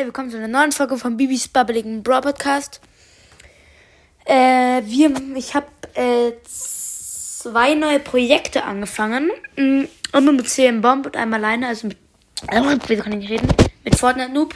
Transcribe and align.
Leute, 0.00 0.06
willkommen 0.06 0.30
zu 0.30 0.38
einer 0.38 0.48
neuen 0.48 0.72
Folge 0.72 0.96
von 0.96 1.18
Bibis 1.18 1.48
Bubbling 1.48 2.02
Brawl 2.02 2.22
Podcast. 2.22 2.80
Äh, 4.24 4.80
wir, 4.86 5.12
ich 5.36 5.54
habe 5.54 5.66
äh, 5.92 6.32
zwei 6.42 7.74
neue 7.74 8.00
Projekte 8.00 8.64
angefangen. 8.64 9.30
Mm, 9.58 9.82
einmal 10.12 10.34
mit 10.36 10.48
CM 10.48 10.80
Bomb 10.80 11.04
und 11.04 11.18
einmal 11.18 11.44
alleine, 11.44 11.68
also 11.68 11.88
mit, 11.88 11.98
äh, 12.48 12.96
kann 12.96 13.12
ich 13.12 13.18
nicht 13.18 13.30
reden, 13.30 13.48
mit 13.84 13.94
Fortnite 13.94 14.32
Noob 14.32 14.54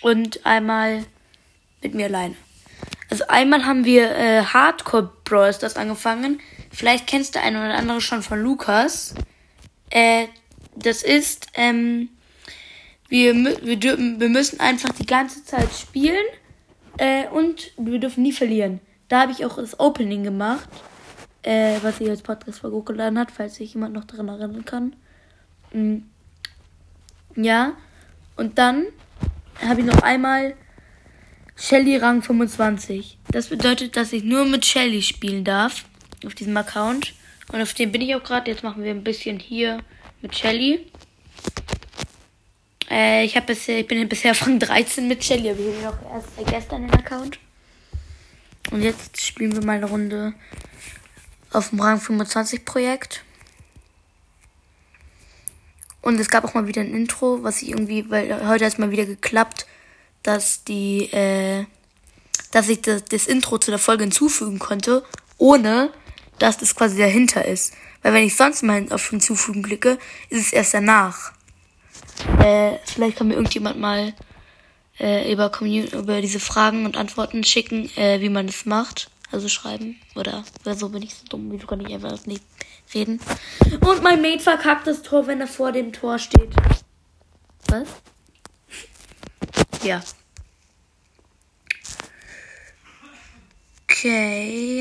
und 0.00 0.44
einmal 0.44 1.04
mit 1.80 1.94
mir 1.94 2.06
alleine. 2.06 2.34
Also 3.08 3.28
einmal 3.28 3.64
haben 3.66 3.84
wir 3.84 4.10
äh, 4.16 4.42
Hardcore 4.42 5.12
Brawls 5.22 5.60
das 5.60 5.76
angefangen. 5.76 6.40
Vielleicht 6.72 7.06
kennst 7.06 7.36
du 7.36 7.40
einen 7.40 7.56
oder 7.56 7.76
andere 7.76 8.00
schon 8.00 8.22
von 8.24 8.42
Lukas. 8.42 9.14
Äh, 9.90 10.26
das 10.74 11.04
ist, 11.04 11.46
ähm, 11.54 12.08
wir, 13.10 13.34
wir, 13.34 13.80
wir 13.80 14.28
müssen 14.28 14.60
einfach 14.60 14.90
die 14.90 15.04
ganze 15.04 15.44
Zeit 15.44 15.68
spielen 15.72 16.24
äh, 16.96 17.26
und 17.28 17.72
wir 17.76 17.98
dürfen 17.98 18.22
nie 18.22 18.32
verlieren. 18.32 18.80
Da 19.08 19.22
habe 19.22 19.32
ich 19.32 19.44
auch 19.44 19.56
das 19.56 19.78
Opening 19.78 20.22
gemacht, 20.22 20.68
äh, 21.42 21.76
was 21.82 22.00
ich 22.00 22.08
als 22.08 22.22
Podcast 22.22 22.62
hochgeladen 22.62 23.18
hat, 23.18 23.30
falls 23.30 23.56
sich 23.56 23.74
jemand 23.74 23.94
noch 23.94 24.04
daran 24.04 24.28
erinnern 24.28 24.64
kann. 24.64 24.96
Mhm. 25.72 26.04
Ja, 27.36 27.74
und 28.36 28.58
dann 28.58 28.86
habe 29.60 29.80
ich 29.80 29.86
noch 29.86 30.02
einmal 30.02 30.54
Shelly 31.56 31.96
Rang 31.96 32.22
25. 32.22 33.18
Das 33.30 33.48
bedeutet, 33.48 33.96
dass 33.96 34.12
ich 34.12 34.24
nur 34.24 34.44
mit 34.44 34.64
Shelly 34.64 35.02
spielen 35.02 35.44
darf 35.44 35.84
auf 36.24 36.34
diesem 36.34 36.56
Account. 36.56 37.12
Und 37.52 37.60
auf 37.60 37.74
dem 37.74 37.92
bin 37.92 38.00
ich 38.00 38.14
auch 38.14 38.22
gerade. 38.22 38.50
Jetzt 38.50 38.62
machen 38.62 38.82
wir 38.82 38.90
ein 38.90 39.04
bisschen 39.04 39.38
hier 39.38 39.78
mit 40.22 40.36
Shelly. 40.36 40.86
Äh, 42.90 43.24
ich, 43.24 43.40
bisher, 43.46 43.78
ich 43.78 43.86
bin 43.86 44.08
bisher 44.08 44.34
von 44.34 44.58
13 44.58 45.06
mit 45.06 45.24
Shelly, 45.24 45.50
aber 45.50 45.60
ich 45.60 45.84
habe 45.84 46.04
noch 46.04 46.12
erst 46.12 46.28
seit 46.36 46.46
gestern 46.48 46.82
den 46.82 46.92
Account. 46.92 47.38
Und 48.70 48.82
jetzt 48.82 49.24
spielen 49.24 49.54
wir 49.54 49.64
mal 49.64 49.76
eine 49.76 49.86
Runde 49.86 50.34
auf 51.52 51.70
dem 51.70 51.80
Rang 51.80 52.00
25 52.00 52.64
Projekt. 52.64 53.24
Und 56.02 56.18
es 56.18 56.28
gab 56.28 56.44
auch 56.44 56.54
mal 56.54 56.66
wieder 56.66 56.80
ein 56.80 56.94
Intro, 56.94 57.42
was 57.42 57.62
ich 57.62 57.70
irgendwie, 57.70 58.10
weil 58.10 58.46
heute 58.48 58.64
ist 58.64 58.78
mal 58.78 58.90
wieder 58.90 59.04
geklappt, 59.04 59.66
dass 60.22 60.64
die, 60.64 61.12
äh, 61.12 61.66
dass 62.50 62.68
ich 62.68 62.82
das, 62.82 63.04
das 63.04 63.26
Intro 63.26 63.58
zu 63.58 63.70
der 63.70 63.78
Folge 63.78 64.04
hinzufügen 64.04 64.58
konnte, 64.58 65.04
ohne 65.38 65.92
dass 66.38 66.58
das 66.58 66.74
quasi 66.74 66.98
dahinter 66.98 67.44
ist. 67.44 67.74
Weil 68.02 68.14
wenn 68.14 68.24
ich 68.24 68.34
sonst 68.34 68.62
mal 68.62 68.86
auf 68.90 69.10
hinzufügen 69.10 69.62
klicke, 69.62 69.98
ist 70.30 70.46
es 70.46 70.52
erst 70.52 70.74
danach. 70.74 71.32
Äh, 72.40 72.78
vielleicht 72.84 73.16
kann 73.16 73.28
mir 73.28 73.34
irgendjemand 73.34 73.78
mal 73.78 74.12
äh, 74.98 75.32
über, 75.32 75.50
Commun 75.50 75.86
über 75.88 76.20
diese 76.20 76.40
Fragen 76.40 76.84
und 76.84 76.96
Antworten 76.96 77.44
schicken, 77.44 77.90
äh, 77.96 78.20
wie 78.20 78.28
man 78.28 78.46
das 78.46 78.66
macht. 78.66 79.10
Also 79.32 79.48
schreiben. 79.48 79.96
Oder, 80.16 80.44
so 80.76 80.88
bin 80.88 81.02
ich 81.02 81.14
so 81.14 81.24
dumm, 81.28 81.52
wie 81.52 81.58
du 81.58 81.66
kann 81.66 81.80
ich 81.80 81.92
einfach 81.92 82.26
nicht 82.26 82.42
reden. 82.92 83.20
Und 83.80 84.02
mein 84.02 84.20
Mate 84.20 84.40
verkackt 84.40 84.86
das 84.86 85.02
Tor, 85.02 85.26
wenn 85.26 85.40
er 85.40 85.46
vor 85.46 85.72
dem 85.72 85.92
Tor 85.92 86.18
steht. 86.18 86.50
Was? 87.68 87.86
Ja. 89.84 90.02
Okay. 93.88 94.80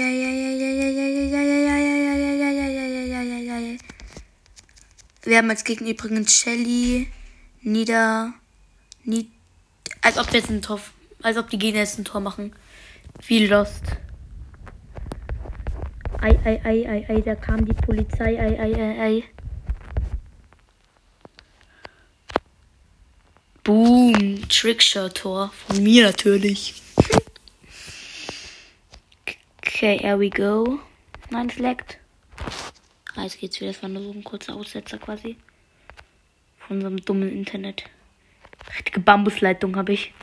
Wir 5.23 5.37
haben 5.37 5.49
als 5.49 5.63
Gegner 5.63 5.89
übrigens 5.89 6.33
Shelly 6.33 7.07
nieder. 7.61 8.33
Nied, 9.03 9.27
als 10.01 10.17
ob 10.17 10.31
wir 10.31 10.39
jetzt 10.39 10.49
ein 10.49 10.61
Tor. 10.61 10.79
Als 11.21 11.37
ob 11.37 11.49
die 11.49 11.59
Gegner 11.59 11.81
jetzt 11.81 11.99
ein 11.99 12.05
Tor 12.05 12.21
machen. 12.21 12.53
Wie 13.27 13.45
Lost. 13.45 13.83
Ei, 16.21 16.37
ei, 16.43 16.61
ei, 16.63 16.85
ei, 16.85 17.05
ei, 17.09 17.21
da 17.21 17.35
kam 17.35 17.65
die 17.65 17.73
Polizei. 17.73 18.37
Ei, 18.37 18.59
ei, 18.59 18.73
ei, 18.73 18.99
ei. 18.99 19.23
Boom. 23.63 24.47
Trickshot-Tor. 24.49 25.51
Von 25.67 25.83
mir 25.83 26.05
natürlich. 26.05 26.81
okay, 29.57 29.97
here 29.97 30.19
we 30.19 30.29
go. 30.29 30.79
Nein, 31.29 31.49
Select. 31.49 31.97
Ah, 33.15 33.23
jetzt 33.23 33.39
geht's 33.39 33.59
wieder. 33.59 33.71
Das 33.71 33.81
war 33.81 33.89
nur 33.89 34.03
so 34.03 34.11
ein 34.11 34.23
kurzer 34.23 34.55
Aussetzer 34.55 34.97
quasi 34.97 35.37
von 36.69 36.77
unserem 36.77 37.03
dummen 37.03 37.31
Internet. 37.31 37.85
Richtige 38.77 38.99
Bambusleitung 38.99 39.75
habe 39.75 39.93
ich. 39.93 40.13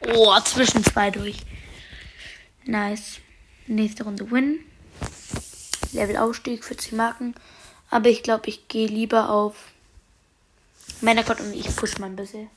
Oh, 0.00 0.38
zwischen 0.40 0.84
zwei 0.84 1.10
durch. 1.10 1.38
Nice. 2.66 3.20
Nächste 3.66 4.04
Runde 4.04 4.30
Win. 4.30 4.58
Level 5.92 6.18
Aufstieg, 6.18 6.62
40 6.62 6.92
Marken. 6.92 7.34
Aber 7.88 8.10
ich 8.10 8.22
glaube, 8.22 8.48
ich 8.48 8.68
gehe 8.68 8.86
lieber 8.86 9.30
auf 9.30 9.72
Männergott 11.00 11.40
und 11.40 11.54
ich 11.54 11.74
push 11.74 11.98
mal 11.98 12.06
ein 12.06 12.16
bisschen. 12.16 12.50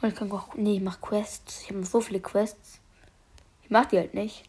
Und 0.00 0.08
ich 0.08 0.14
kann 0.14 0.32
auch. 0.32 0.54
Nee, 0.54 0.76
ich 0.76 0.82
mach 0.82 0.98
Quests. 1.02 1.64
Ich 1.64 1.68
habe 1.68 1.84
so 1.84 2.00
viele 2.00 2.20
Quests. 2.20 2.80
Ich 3.62 3.68
mach 3.68 3.84
die 3.84 3.98
halt 3.98 4.14
nicht. 4.14 4.44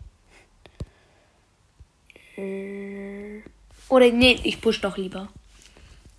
Äh, 2.37 3.41
oder 3.89 4.11
nee, 4.11 4.39
ich 4.43 4.59
push 4.61 4.81
doch 4.81 4.97
lieber. 4.97 5.29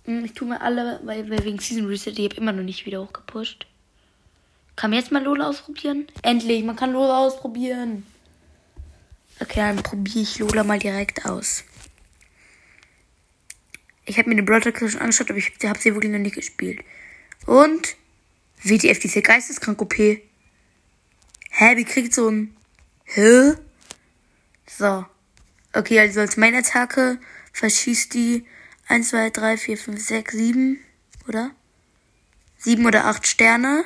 Hm, 0.05 0.25
ich 0.25 0.33
tue 0.33 0.47
mir 0.47 0.61
alle, 0.61 0.99
weil, 1.03 1.29
weil 1.29 1.43
wegen 1.43 1.59
Season 1.59 1.87
Reset, 1.87 2.11
ich 2.11 2.25
habe 2.25 2.35
immer 2.35 2.51
noch 2.51 2.63
nicht 2.63 2.85
wieder 2.85 3.01
hochgepusht. 3.01 3.65
Kann 4.75 4.91
man 4.91 4.99
jetzt 4.99 5.11
mal 5.11 5.23
Lola 5.23 5.49
ausprobieren? 5.49 6.07
Endlich, 6.21 6.63
man 6.63 6.75
kann 6.75 6.93
Lola 6.93 7.25
ausprobieren. 7.25 8.05
Okay, 9.39 9.59
dann 9.59 9.83
probiere 9.83 10.19
ich 10.19 10.39
Lola 10.39 10.63
mal 10.63 10.79
direkt 10.79 11.25
aus. 11.25 11.63
Ich 14.05 14.17
habe 14.17 14.29
mir 14.29 14.35
den 14.35 14.45
Broadcast 14.45 14.91
schon 14.91 15.01
angeschaut, 15.01 15.29
aber 15.29 15.39
ich 15.39 15.51
habe 15.63 15.79
sie 15.79 15.93
wirklich 15.93 16.11
noch 16.11 16.19
nicht 16.19 16.35
gespielt. 16.35 16.81
Und 17.45 17.95
WTF, 18.63 18.99
diese 18.99 19.21
geisteskrank 19.21 19.81
OP. 19.81 19.95
Hä, 19.97 20.21
wie 21.75 21.85
kriegt 21.85 22.13
so 22.13 22.29
ein... 22.29 22.55
Hä? 23.05 23.53
So. 24.67 25.05
Okay, 25.75 25.99
also 25.99 26.21
als 26.21 26.37
Main-Attacke 26.37 27.19
verschießt 27.51 28.13
die 28.13 28.45
1, 28.87 29.09
2, 29.09 29.29
3, 29.29 29.57
4, 29.57 29.77
5, 29.77 30.01
6, 30.01 30.33
7, 30.33 30.79
oder? 31.27 31.51
7 32.59 32.85
oder 32.85 33.05
8 33.05 33.27
Sterne. 33.27 33.83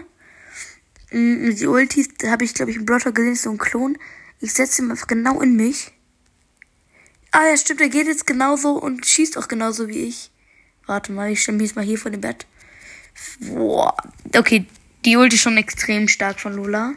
Mm, 1.11 1.49
die 1.55 1.65
Ultis 1.65 2.09
habe 2.27 2.45
ich, 2.45 2.53
glaube 2.53 2.69
ich, 2.69 2.77
im 2.77 2.85
Brotter 2.85 3.11
gesehen, 3.11 3.35
so 3.35 3.49
ein 3.49 3.57
Klon. 3.57 3.97
Ich 4.39 4.53
setze 4.53 4.83
ihn 4.83 4.95
genau 5.07 5.41
in 5.41 5.55
mich. 5.55 5.91
Ah 7.31 7.47
ja, 7.47 7.57
stimmt, 7.57 7.81
er 7.81 7.89
geht 7.89 8.05
jetzt 8.05 8.27
genauso 8.27 8.73
und 8.73 9.07
schießt 9.07 9.37
auch 9.39 9.47
genauso 9.47 9.87
wie 9.87 10.07
ich. 10.07 10.29
Warte 10.85 11.11
mal, 11.11 11.31
ich 11.31 11.41
stelle 11.41 11.57
mich 11.57 11.69
jetzt 11.69 11.75
mal 11.75 11.85
hier 11.85 11.97
vor 11.97 12.11
dem 12.11 12.21
Bett. 12.21 12.45
Boah. 13.39 13.97
Okay, 14.35 14.65
die 15.05 15.17
Ulti 15.17 15.37
ist 15.37 15.41
schon 15.41 15.57
extrem 15.57 16.07
stark 16.07 16.39
von 16.39 16.53
Lola. 16.53 16.93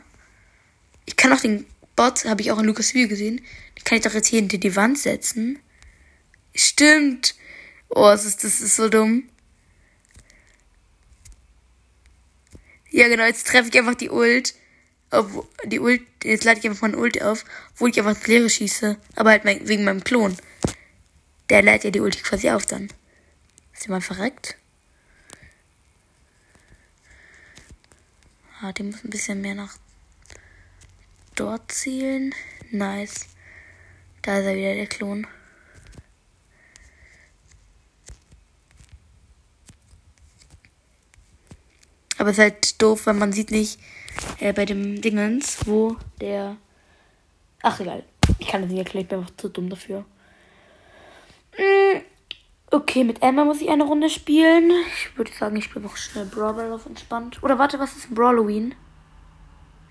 Ich 1.06 1.16
kann 1.16 1.32
auch 1.32 1.40
den 1.40 1.64
Bot, 1.96 2.26
habe 2.26 2.42
ich 2.42 2.52
auch 2.52 2.58
in 2.58 2.66
Lukas 2.66 2.92
Video 2.92 3.08
gesehen. 3.08 3.40
Kann 3.84 3.98
ich 3.98 4.04
doch 4.04 4.14
jetzt 4.14 4.28
hier 4.28 4.40
hinter 4.40 4.58
die 4.58 4.76
Wand 4.76 4.98
setzen. 4.98 5.58
Stimmt. 6.54 7.34
Oh, 7.88 8.04
das 8.04 8.24
ist, 8.24 8.44
das 8.44 8.60
ist 8.60 8.76
so 8.76 8.88
dumm. 8.88 9.28
Ja, 12.90 13.08
genau, 13.08 13.24
jetzt 13.24 13.46
treffe 13.46 13.68
ich 13.68 13.78
einfach 13.78 13.94
die 13.94 14.10
Ult. 14.10 14.54
Auf, 15.10 15.46
die 15.64 15.80
Ult, 15.80 16.02
jetzt 16.22 16.44
lade 16.44 16.58
ich 16.58 16.66
einfach 16.66 16.82
meine 16.82 16.96
Ult 16.96 17.20
auf, 17.22 17.44
wo 17.76 17.86
ich 17.86 17.98
einfach 17.98 18.16
ins 18.16 18.26
Leere 18.26 18.50
schieße. 18.50 18.98
Aber 19.16 19.30
halt 19.30 19.44
mein, 19.44 19.66
wegen 19.66 19.84
meinem 19.84 20.04
Klon. 20.04 20.36
Der 21.48 21.62
lädt 21.62 21.84
ja 21.84 21.90
die 21.90 22.00
Ult 22.00 22.22
quasi 22.22 22.50
auf 22.50 22.66
dann. 22.66 22.88
Ist 23.72 23.84
jemand 23.84 24.04
verreckt? 24.04 24.56
Ah, 28.60 28.72
die 28.72 28.84
muss 28.84 29.02
ein 29.02 29.10
bisschen 29.10 29.40
mehr 29.40 29.54
nach 29.54 29.76
dort 31.34 31.72
zielen. 31.72 32.34
Nice. 32.70 33.26
Da 34.22 34.38
ist 34.38 34.46
er 34.46 34.56
wieder, 34.56 34.74
der 34.74 34.86
Klon. 34.86 35.26
Aber 42.18 42.30
es 42.30 42.38
ist 42.38 42.42
halt 42.42 42.80
doof, 42.80 43.06
weil 43.06 43.14
man 43.14 43.32
sieht 43.32 43.50
nicht 43.50 43.80
äh, 44.38 44.52
bei 44.52 44.64
dem 44.64 45.00
Dingens, 45.00 45.66
wo 45.66 45.96
der... 46.20 46.56
Ach, 47.62 47.80
egal. 47.80 48.04
Ich 48.38 48.46
kann 48.46 48.62
das 48.62 48.70
nicht 48.70 48.78
erklären, 48.78 49.02
ich 49.02 49.08
bin 49.08 49.18
einfach 49.18 49.36
zu 49.36 49.48
dumm 49.48 49.68
dafür. 49.68 50.04
Mm, 51.58 51.98
okay, 52.70 53.02
mit 53.02 53.22
Emma 53.22 53.44
muss 53.44 53.60
ich 53.60 53.70
eine 53.70 53.82
Runde 53.82 54.08
spielen. 54.08 54.70
Ich 54.94 55.18
würde 55.18 55.32
sagen, 55.32 55.56
ich 55.56 55.64
spiele 55.64 55.84
noch 55.84 55.96
schnell 55.96 56.26
Brawl 56.26 56.72
auf 56.72 56.86
entspannt. 56.86 57.42
Oder 57.42 57.58
warte, 57.58 57.80
was 57.80 57.96
ist 57.96 58.10
ein 58.10 58.14
Brawloween? 58.14 58.76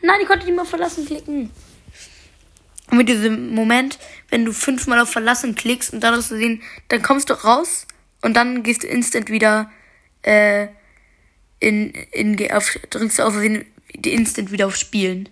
Nein, 0.01 0.19
ich 0.21 0.27
konnte 0.27 0.45
nicht 0.45 0.55
mal 0.55 0.65
verlassen 0.65 1.05
klicken. 1.05 1.51
Und 2.91 2.97
mit 2.97 3.07
diesem 3.07 3.55
Moment, 3.55 3.97
wenn 4.29 4.43
du 4.43 4.51
fünfmal 4.51 4.99
auf 4.99 5.09
verlassen 5.09 5.55
klickst 5.55 5.93
und 5.93 6.01
dadurch 6.01 6.27
zu 6.27 6.37
sehen, 6.37 6.61
dann 6.89 7.01
kommst 7.01 7.29
du 7.29 7.33
raus 7.33 7.87
und 8.21 8.35
dann 8.35 8.63
gehst 8.63 8.83
du 8.83 8.87
instant 8.87 9.29
wieder 9.29 9.71
äh, 10.23 10.67
in, 11.59 11.91
in 12.11 12.51
auf, 12.51 12.77
drückst 12.89 13.19
du 13.19 13.23
auf 13.23 13.35
die 13.39 14.13
instant 14.13 14.51
wieder 14.51 14.67
auf 14.67 14.75
Spielen. 14.75 15.29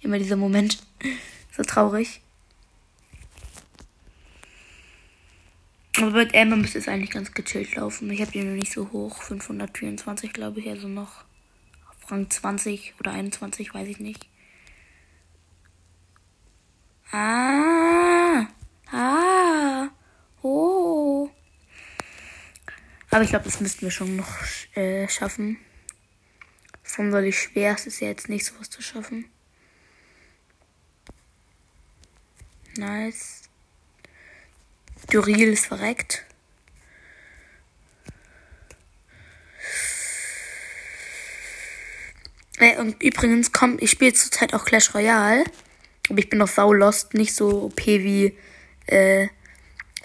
Immer 0.00 0.18
dieser 0.18 0.36
Moment. 0.36 0.78
So 1.56 1.64
traurig. 1.64 2.20
Aber 5.96 6.12
bei 6.12 6.26
Emma 6.26 6.54
müsste 6.54 6.78
es 6.78 6.86
eigentlich 6.86 7.10
ganz 7.10 7.34
gechillt 7.34 7.74
laufen. 7.74 8.08
Ich 8.12 8.20
habe 8.20 8.30
die 8.30 8.44
noch 8.44 8.54
nicht 8.54 8.70
so 8.72 8.92
hoch. 8.92 9.20
524 9.22 10.32
glaube 10.32 10.60
ich, 10.60 10.68
also 10.68 10.86
noch 10.86 11.24
auf 11.90 12.12
Rang 12.12 12.30
20 12.30 12.94
oder 13.00 13.10
21, 13.10 13.74
weiß 13.74 13.88
ich 13.88 13.98
nicht. 13.98 14.28
Ah. 17.10 18.46
Ah. 18.92 19.88
Oh. 20.42 21.30
Aber 23.10 23.22
ich 23.22 23.30
glaube, 23.30 23.46
das 23.46 23.60
müssten 23.60 23.82
wir 23.82 23.90
schon 23.90 24.16
noch 24.16 24.28
äh, 24.74 25.08
schaffen. 25.08 25.58
Sonderlich 26.84 27.38
schwer. 27.38 27.74
Es 27.74 27.86
ist 27.86 28.00
ja 28.00 28.08
jetzt 28.08 28.28
nicht 28.28 28.44
sowas 28.44 28.70
zu 28.70 28.82
schaffen. 28.82 29.24
Nice. 32.76 33.42
Duril 35.10 35.52
ist 35.52 35.66
verreckt. 35.66 36.24
Äh, 42.58 42.76
und 42.78 43.02
übrigens 43.02 43.52
kommt, 43.52 43.82
ich 43.82 43.90
spiele 43.90 44.12
zurzeit 44.12 44.52
auch 44.52 44.64
Clash 44.64 44.94
Royale. 44.94 45.44
Aber 46.08 46.18
ich 46.18 46.30
bin 46.30 46.38
noch 46.38 46.48
sau 46.48 46.72
lost, 46.72 47.14
nicht 47.14 47.34
so 47.34 47.64
OP 47.64 47.86
wie 47.86 48.36
äh, 48.86 49.28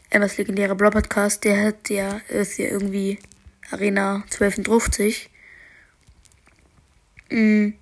Emmas 0.09 0.37
legendärer 0.37 0.75
Brawl 0.75 0.91
Podcast. 0.91 1.43
Der 1.43 1.63
hat 1.63 1.89
ja, 1.89 2.21
ist 2.27 2.57
ja 2.57 2.67
irgendwie 2.67 3.19
Arena 3.71 4.23
1250. 4.25 5.29
Mhm. 7.29 7.73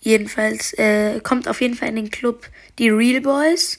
Jedenfalls 0.00 0.72
äh, 0.74 1.20
kommt 1.20 1.48
auf 1.48 1.60
jeden 1.60 1.74
Fall 1.74 1.88
in 1.88 1.96
den 1.96 2.10
Club 2.10 2.48
die 2.78 2.88
Real 2.88 3.20
Boys. 3.20 3.78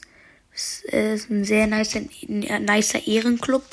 Das 0.52 0.82
ist 0.92 1.30
ein 1.30 1.44
sehr 1.44 1.66
nicer, 1.66 2.02
nicer 2.28 3.06
Ehrenclub. 3.06 3.64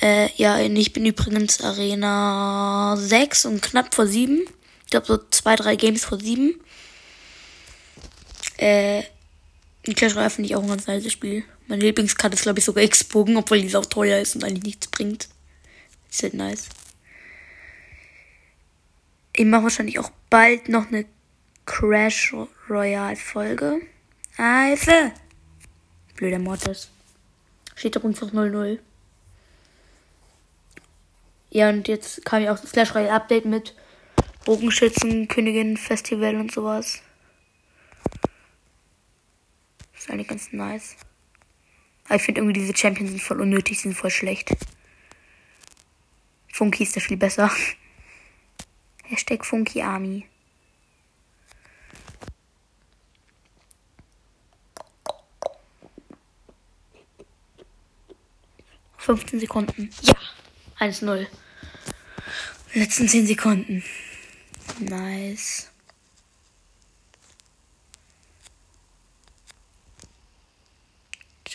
Äh, 0.00 0.30
ja, 0.36 0.58
ich 0.58 0.92
bin 0.92 1.04
übrigens 1.04 1.60
Arena 1.60 2.96
6 2.96 3.44
und 3.44 3.62
knapp 3.62 3.94
vor 3.94 4.06
7. 4.06 4.40
Ich 4.84 4.90
glaube 4.90 5.06
so 5.06 5.18
zwei, 5.30 5.56
drei 5.56 5.76
Games 5.76 6.04
vor 6.04 6.18
7. 6.18 6.58
Äh, 8.60 9.04
Clash 9.84 10.14
Royale 10.14 10.28
finde 10.28 10.50
ich 10.50 10.54
auch 10.56 10.62
ein 10.62 10.68
ganz 10.68 10.86
nice 10.86 11.10
Spiel. 11.10 11.44
Meine 11.66 11.82
Lieblingskarte 11.82 12.34
ist, 12.34 12.42
glaube 12.42 12.58
ich, 12.58 12.64
sogar 12.66 12.84
X-Bogen, 12.84 13.38
obwohl 13.38 13.62
die 13.62 13.74
auch 13.74 13.86
teuer 13.86 14.20
ist 14.20 14.34
und 14.34 14.44
eigentlich 14.44 14.64
nichts 14.64 14.88
bringt. 14.88 15.28
Ist 16.10 16.22
halt 16.22 16.34
nice. 16.34 16.68
Ich 19.32 19.46
mache 19.46 19.62
wahrscheinlich 19.62 19.98
auch 19.98 20.10
bald 20.28 20.68
noch 20.68 20.88
eine 20.88 21.06
Crash 21.64 22.34
Royale 22.68 23.16
Folge. 23.16 23.80
Hilfe! 24.36 25.12
Blöder 26.16 26.38
Mortis. 26.38 26.90
Steht 27.76 27.96
doch 27.96 28.04
einfach 28.04 28.30
0-0. 28.30 28.78
Ja, 31.48 31.70
und 31.70 31.88
jetzt 31.88 32.26
kam 32.26 32.42
ja 32.42 32.52
auch 32.52 32.58
das 32.58 32.72
Clash 32.72 32.94
Royale 32.94 33.12
Update 33.12 33.46
mit 33.46 33.74
Bogenschützen, 34.44 35.28
Königin 35.28 35.78
Festival 35.78 36.34
und 36.34 36.52
sowas. 36.52 37.00
Das 39.99 39.99
ist 40.10 40.14
eigentlich 40.14 40.28
ganz 40.28 40.52
nice. 40.52 40.96
Aber 42.06 42.16
ich 42.16 42.22
finde 42.22 42.40
irgendwie 42.40 42.60
diese 42.60 42.76
Champions 42.76 43.10
sind 43.10 43.22
voll 43.22 43.40
unnötig, 43.40 43.80
sind 43.80 43.94
voll 43.94 44.10
schlecht. 44.10 44.50
Funky 46.52 46.82
ist 46.82 46.96
da 46.96 47.00
viel 47.00 47.16
besser. 47.16 47.50
Hashtag 49.04 49.44
Funky 49.44 49.82
Army. 49.82 50.26
15 58.98 59.40
Sekunden. 59.40 59.90
Ja. 60.02 60.14
1-0. 60.78 61.26
Letzten 62.74 63.08
10 63.08 63.26
Sekunden. 63.26 63.82
Nice. 64.78 65.69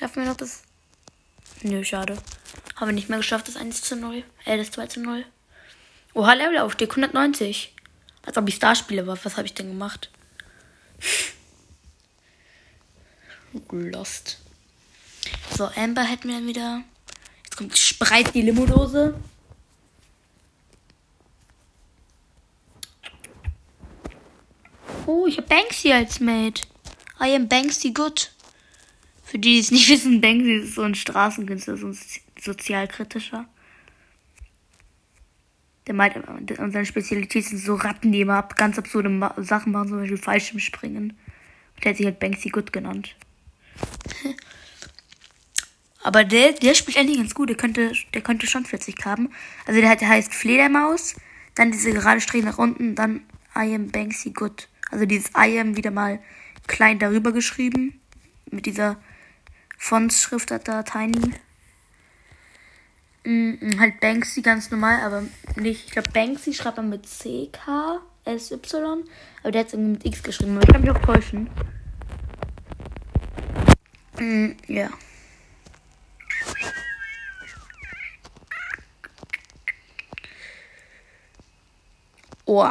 Schaffen 0.06 0.22
wir 0.22 0.30
noch 0.30 0.38
das? 0.38 0.62
Nö, 1.64 1.84
schade. 1.84 2.16
Haben 2.76 2.90
wir 2.90 2.94
nicht 2.94 3.10
mehr 3.10 3.18
geschafft, 3.18 3.48
das 3.48 3.56
1 3.56 3.82
zu 3.82 3.96
0. 3.96 4.24
Äh, 4.46 4.56
das 4.56 4.70
2 4.70 4.86
zu 4.86 5.00
0. 5.00 5.26
Oha, 6.14 6.34
Levelaufstieg, 6.34 6.92
190. 6.92 7.74
Als 8.24 8.38
ob 8.38 8.48
ich 8.48 8.54
Starspieler 8.54 9.08
war. 9.08 9.18
Was 9.24 9.36
habe 9.36 9.48
ich 9.48 9.56
denn 9.56 9.70
gemacht? 9.70 10.12
Lost. 13.72 14.38
So, 15.58 15.72
Amber 15.76 16.04
hätten 16.04 16.28
wir 16.28 16.36
dann 16.36 16.46
wieder. 16.46 16.84
Jetzt 17.44 17.58
kommt 17.58 17.76
Spreit 17.76 18.36
die 18.36 18.44
Limodose. 18.44 19.20
Oh, 25.08 25.26
ich 25.26 25.38
habe 25.38 25.48
Banksy 25.48 25.94
als 25.94 26.20
Mate. 26.20 26.62
I 27.20 27.34
am 27.34 27.48
Banksy 27.48 27.92
good. 27.92 28.30
Für 29.26 29.40
die, 29.40 29.54
die 29.54 29.60
es 29.60 29.72
nicht 29.72 29.90
wissen, 29.90 30.22
Banksy 30.22 30.54
ist 30.54 30.76
so 30.76 30.84
ein 30.84 30.96
Straßenkünstler, 30.96 31.78
so 31.78 31.88
ein 31.88 31.98
sozialkritischer. 32.40 33.48
Der 35.88 35.94
meint, 35.94 36.16
und 36.16 36.72
seine 36.72 36.86
Spezialität 36.86 37.46
sind 37.46 37.60
so 37.60 37.76
Ratten, 37.76 38.12
die 38.12 38.22
immer 38.22 38.48
ganz 38.56 38.78
absurde 38.80 39.10
Sachen 39.38 39.72
machen, 39.72 39.90
zum 39.90 40.00
Beispiel 40.00 40.18
Fallschirmspringen. 40.18 41.12
Und 41.12 41.84
der 41.84 41.90
hat 41.92 41.98
sich 41.98 42.06
halt 42.06 42.20
Banksy 42.20 42.50
Good 42.50 42.72
genannt. 42.72 43.16
Aber 46.04 46.24
der, 46.24 46.54
der 46.54 46.76
spielt 46.76 46.98
eigentlich 46.98 47.18
ganz 47.18 47.34
gut. 47.34 47.50
Der 47.50 47.58
könnte, 47.58 47.92
der 48.14 48.22
könnte 48.22 48.46
schon 48.46 48.66
40 48.66 48.96
haben. 49.06 49.32
Also 49.66 49.82
der, 49.82 49.96
der 49.96 50.08
heißt 50.08 50.34
Fledermaus, 50.34 51.16
dann 51.56 51.72
diese 51.72 51.94
gerade 51.94 52.22
Strähne 52.22 52.46
nach 52.46 52.60
unten, 52.60 52.94
dann 52.94 53.22
I 53.56 53.74
am 53.74 53.90
Banksy 53.90 54.30
Good. 54.32 54.68
Also 54.92 55.06
dieses 55.06 55.32
I 55.36 55.60
am 55.60 55.78
wieder 55.78 55.90
mal 55.90 56.20
klein 56.68 57.00
darüber 57.00 57.32
geschrieben. 57.32 58.00
Mit 58.52 58.68
dieser 58.68 58.98
Fontsschrift 59.78 60.52
hat 60.52 60.68
da 60.68 60.84
Tiny. 60.84 61.34
Mhm, 63.24 63.80
halt 63.80 64.00
Banksy 64.00 64.42
ganz 64.42 64.70
normal, 64.70 65.02
aber 65.02 65.24
nicht. 65.56 65.86
Ich 65.86 65.92
glaube, 65.92 66.12
Banksy 66.12 66.54
schreibt 66.54 66.78
man 66.78 66.90
mit 66.90 67.08
C, 67.08 67.50
K, 67.52 68.00
S, 68.24 68.52
Y. 68.52 69.04
Aber 69.42 69.52
der 69.52 69.62
hat 69.62 69.68
es 69.68 69.74
irgendwie 69.74 69.94
mit 69.94 70.06
X 70.06 70.22
geschrieben. 70.22 70.58
Aber 70.58 70.64
ich 70.64 70.72
kann 70.72 70.82
mich 70.82 70.92
auch 70.92 71.02
täuschen. 71.02 71.50
Mhm, 74.20 74.56
ja. 74.68 74.90
Oh. 82.46 82.70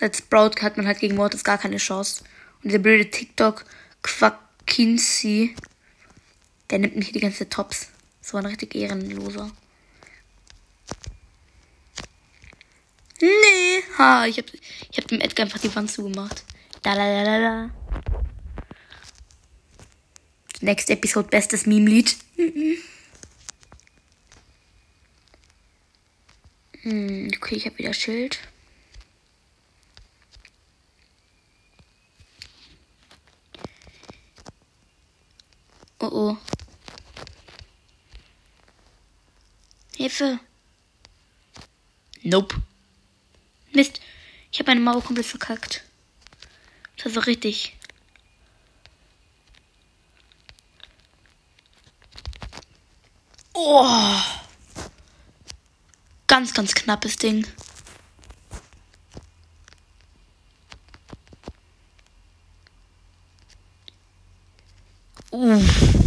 Als 0.00 0.18
Sprout 0.18 0.62
hat 0.62 0.76
man 0.76 0.86
halt 0.86 1.00
gegen 1.00 1.16
Mortis 1.16 1.42
gar 1.42 1.58
keine 1.58 1.78
Chance. 1.78 2.22
Und 2.62 2.72
der 2.72 2.78
blöde 2.78 3.10
TikTok 3.10 3.64
Quackincy, 4.02 5.56
der 6.70 6.78
nimmt 6.78 6.96
mich 6.96 7.12
die 7.12 7.20
ganze 7.20 7.48
Tops. 7.48 7.88
So 8.20 8.36
ein 8.36 8.46
richtig 8.46 8.74
ehrenloser. 8.74 9.50
Nee, 13.20 13.82
ha, 13.96 14.26
ich 14.26 14.38
hab, 14.38 14.46
ich 14.52 14.98
hab 14.98 15.08
dem 15.08 15.20
Edgar 15.20 15.46
einfach 15.46 15.58
die 15.58 15.74
Wand 15.74 15.90
zugemacht. 15.90 16.44
Da, 16.82 16.94
da, 16.94 17.06
da, 17.06 17.24
da, 17.24 17.40
da. 17.40 17.70
Next 20.60 20.90
Episode, 20.90 21.28
bestes 21.28 21.66
Meme-Lied. 21.66 22.16
Hm, 26.82 27.30
okay, 27.36 27.56
ich 27.56 27.66
habe 27.66 27.76
wieder 27.78 27.92
Schild. 27.92 28.38
Oh 36.00 36.08
oh. 36.10 36.47
Hilfe. 39.98 40.38
Nope. 42.22 42.54
Mist. 43.72 44.00
Ich 44.52 44.60
habe 44.60 44.70
meine 44.70 44.80
Mauer 44.80 45.02
komplett 45.02 45.26
verkackt. 45.26 45.82
Das 47.02 47.16
war 47.16 47.26
richtig. 47.26 47.76
Oh. 53.54 54.20
Ganz, 56.28 56.54
ganz 56.54 56.74
knappes 56.76 57.16
Ding. 57.16 57.44
Uff. 65.32 65.97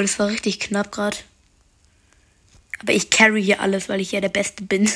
Lol, 0.00 0.06
das 0.06 0.18
war 0.18 0.28
richtig 0.28 0.60
knapp 0.60 0.90
gerade. 0.92 1.18
Aber 2.80 2.94
ich 2.94 3.10
carry 3.10 3.42
hier 3.42 3.60
alles, 3.60 3.90
weil 3.90 4.00
ich 4.00 4.12
ja 4.12 4.22
der 4.22 4.30
Beste 4.30 4.64
bin. 4.64 4.90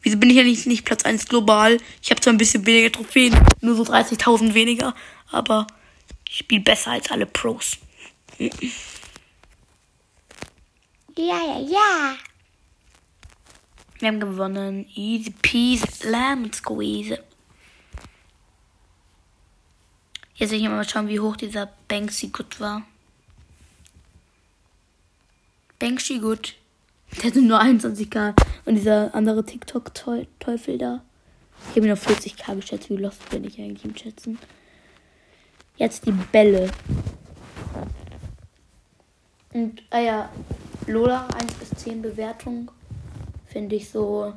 Wieso 0.00 0.16
bin 0.16 0.30
ich 0.30 0.36
ja 0.36 0.44
nicht, 0.44 0.66
nicht 0.66 0.86
Platz 0.86 1.04
1 1.04 1.26
global? 1.26 1.78
Ich 2.00 2.10
habe 2.10 2.18
zwar 2.18 2.32
ein 2.32 2.38
bisschen 2.38 2.64
weniger 2.64 2.90
Trophäen, 2.90 3.38
nur 3.60 3.76
so 3.76 3.82
30.000 3.82 4.54
weniger, 4.54 4.94
aber 5.30 5.66
ich 6.26 6.38
spiele 6.38 6.62
besser 6.62 6.92
als 6.92 7.10
alle 7.10 7.26
Pros. 7.26 7.76
Ja, 8.38 8.48
ja, 11.18 11.60
ja. 11.60 12.16
Wir 13.98 14.08
haben 14.08 14.20
gewonnen. 14.20 14.88
Easy 14.94 15.34
peasy, 15.42 15.86
lemon 16.04 16.50
squeeze. 16.50 17.22
Jetzt 20.34 20.50
will 20.50 20.62
ich 20.62 20.68
mal 20.68 20.88
schauen, 20.88 21.08
wie 21.08 21.20
hoch 21.20 21.36
dieser 21.36 21.66
Banksy 21.88 22.28
gut 22.28 22.58
war. 22.58 22.82
Banksy 25.82 26.20
gut. 26.20 26.54
Der 27.16 27.24
hatte 27.24 27.42
nur 27.42 27.60
21k. 27.60 28.34
Und 28.64 28.76
dieser 28.76 29.12
andere 29.16 29.44
TikTok-Teufel 29.44 30.78
da. 30.78 31.02
Ich 31.70 31.76
habe 31.76 31.86
ihn 31.86 31.92
auf 31.92 32.06
40k 32.06 32.54
geschätzt. 32.54 32.88
Wie 32.88 32.96
lost 32.96 33.28
bin 33.30 33.42
ich 33.42 33.58
eigentlich 33.58 33.84
im 33.84 33.96
Schätzen? 33.96 34.38
Jetzt 35.76 36.06
die 36.06 36.12
Bälle. 36.12 36.70
Und, 39.52 39.82
ah 39.90 39.98
ja, 39.98 40.28
Lola 40.86 41.26
1 41.42 41.52
bis 41.54 41.70
10 41.82 42.00
Bewertung. 42.00 42.70
Finde 43.48 43.74
ich 43.74 43.90
so. 43.90 44.32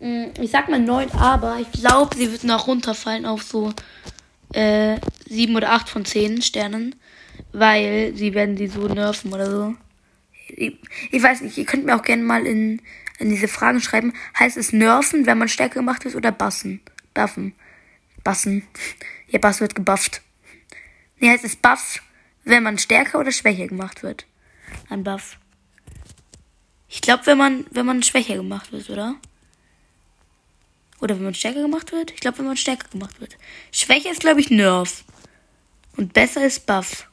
Mh, 0.00 0.32
Ich 0.42 0.50
sag 0.50 0.68
mal 0.68 0.78
9, 0.78 1.10
aber 1.12 1.56
ich 1.58 1.72
glaube, 1.72 2.14
sie 2.14 2.30
wird 2.30 2.44
noch 2.44 2.66
runterfallen 2.66 3.24
auf 3.24 3.42
so 3.42 3.72
äh, 4.52 4.98
7 5.26 5.56
oder 5.56 5.72
8 5.72 5.88
von 5.88 6.04
10 6.04 6.42
Sternen. 6.42 6.94
Weil 7.52 8.12
sie 8.14 8.34
werden 8.34 8.58
sie 8.58 8.66
so 8.66 8.86
nerven 8.88 9.32
oder 9.32 9.50
so. 9.50 9.74
Ich, 10.48 10.76
ich 11.10 11.22
weiß 11.22 11.40
nicht, 11.42 11.58
ihr 11.58 11.66
könnt 11.66 11.86
mir 11.86 11.96
auch 11.96 12.02
gerne 12.02 12.22
mal 12.22 12.46
in, 12.46 12.82
in 13.18 13.30
diese 13.30 13.48
Fragen 13.48 13.80
schreiben. 13.80 14.12
Heißt 14.38 14.56
es 14.56 14.72
nerven, 14.72 15.26
wenn 15.26 15.38
man 15.38 15.48
stärker 15.48 15.76
gemacht 15.76 16.04
ist, 16.04 16.14
oder 16.14 16.32
bassen? 16.32 16.80
Buffen. 17.14 17.54
Bassen. 18.22 18.64
Ja, 19.28 19.38
Bass 19.38 19.60
wird 19.60 19.74
gebufft. 19.74 20.22
Nee, 21.18 21.30
heißt 21.30 21.44
es 21.44 21.56
buff, 21.56 22.02
wenn 22.44 22.62
man 22.62 22.78
stärker 22.78 23.18
oder 23.18 23.32
schwächer 23.32 23.68
gemacht 23.68 24.02
wird? 24.02 24.26
Ein 24.88 25.04
Buff. 25.04 25.38
Ich 26.88 27.00
glaube, 27.00 27.26
wenn 27.26 27.38
man, 27.38 27.66
wenn 27.70 27.86
man 27.86 28.02
schwächer 28.02 28.36
gemacht 28.36 28.72
wird, 28.72 28.90
oder? 28.90 29.16
Oder 31.00 31.16
wenn 31.16 31.24
man 31.24 31.34
stärker 31.34 31.62
gemacht 31.62 31.92
wird? 31.92 32.10
Ich 32.12 32.20
glaube, 32.20 32.38
wenn 32.38 32.46
man 32.46 32.56
stärker 32.56 32.88
gemacht 32.88 33.20
wird. 33.20 33.36
Schwächer 33.72 34.10
ist, 34.10 34.20
glaube 34.20 34.40
ich, 34.40 34.50
Nerf. 34.50 35.04
Und 35.96 36.12
besser 36.12 36.44
ist 36.46 36.66
Buff. 36.66 37.08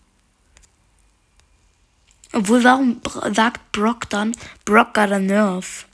Obwohl, 2.34 2.64
warum 2.64 3.00
sagt 3.32 3.72
Brock 3.72 4.10
dann, 4.10 4.36
Brock 4.66 4.96
got 4.96 5.12
a 5.12 5.20
Nerf? 5.20 5.88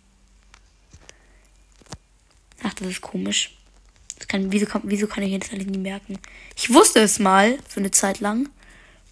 Ach, 2.64 2.74
das 2.74 2.88
ist 2.88 3.02
komisch. 3.02 3.58
Das 4.18 4.28
kann, 4.28 4.52
wieso, 4.52 4.66
kann, 4.66 4.82
wieso 4.86 5.08
kann 5.08 5.24
ich 5.24 5.32
jetzt 5.32 5.52
eigentlich 5.52 5.68
nie 5.68 5.78
merken? 5.78 6.18
Ich 6.56 6.74
wusste 6.74 7.02
es 7.02 7.20
mal, 7.20 7.58
so 7.68 7.80
eine 7.80 7.92
Zeit 7.92 8.22
lang. 8.22 8.50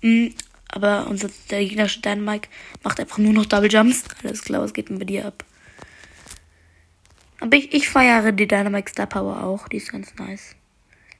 Mm, 0.02 0.28
aber 0.70 1.08
unser, 1.08 1.30
der 1.50 1.60
gegnerische 1.60 2.02
Dynamike 2.02 2.50
macht 2.84 3.00
einfach 3.00 3.18
nur 3.18 3.34
noch 3.34 3.46
Double 3.46 3.72
Jumps. 3.72 4.04
Alles 4.24 4.42
klar, 4.44 4.62
was 4.62 4.74
geht 4.74 4.90
denn 4.90 5.00
bei 5.00 5.06
dir 5.06 5.26
ab? 5.26 5.44
Aber 7.40 7.56
ich, 7.56 7.74
ich 7.74 7.90
feiere 7.90 8.32
die 8.32 8.48
Dynamite 8.48 8.92
Star 8.92 9.06
Power 9.06 9.44
auch. 9.44 9.68
Die 9.68 9.78
ist 9.78 9.92
ganz 9.92 10.14
nice. 10.16 10.56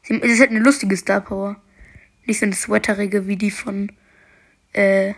Sie, 0.04 0.16
ist 0.16 0.40
halt 0.40 0.52
eine 0.52 0.60
lustige 0.60 0.96
Star 0.96 1.22
Power. 1.22 1.62
Nicht 2.26 2.40
so 2.40 2.46
eine 2.46 2.56
sweaterige 2.56 3.28
wie 3.28 3.36
die 3.36 3.52
von, 3.52 3.92
äh, 4.74 5.14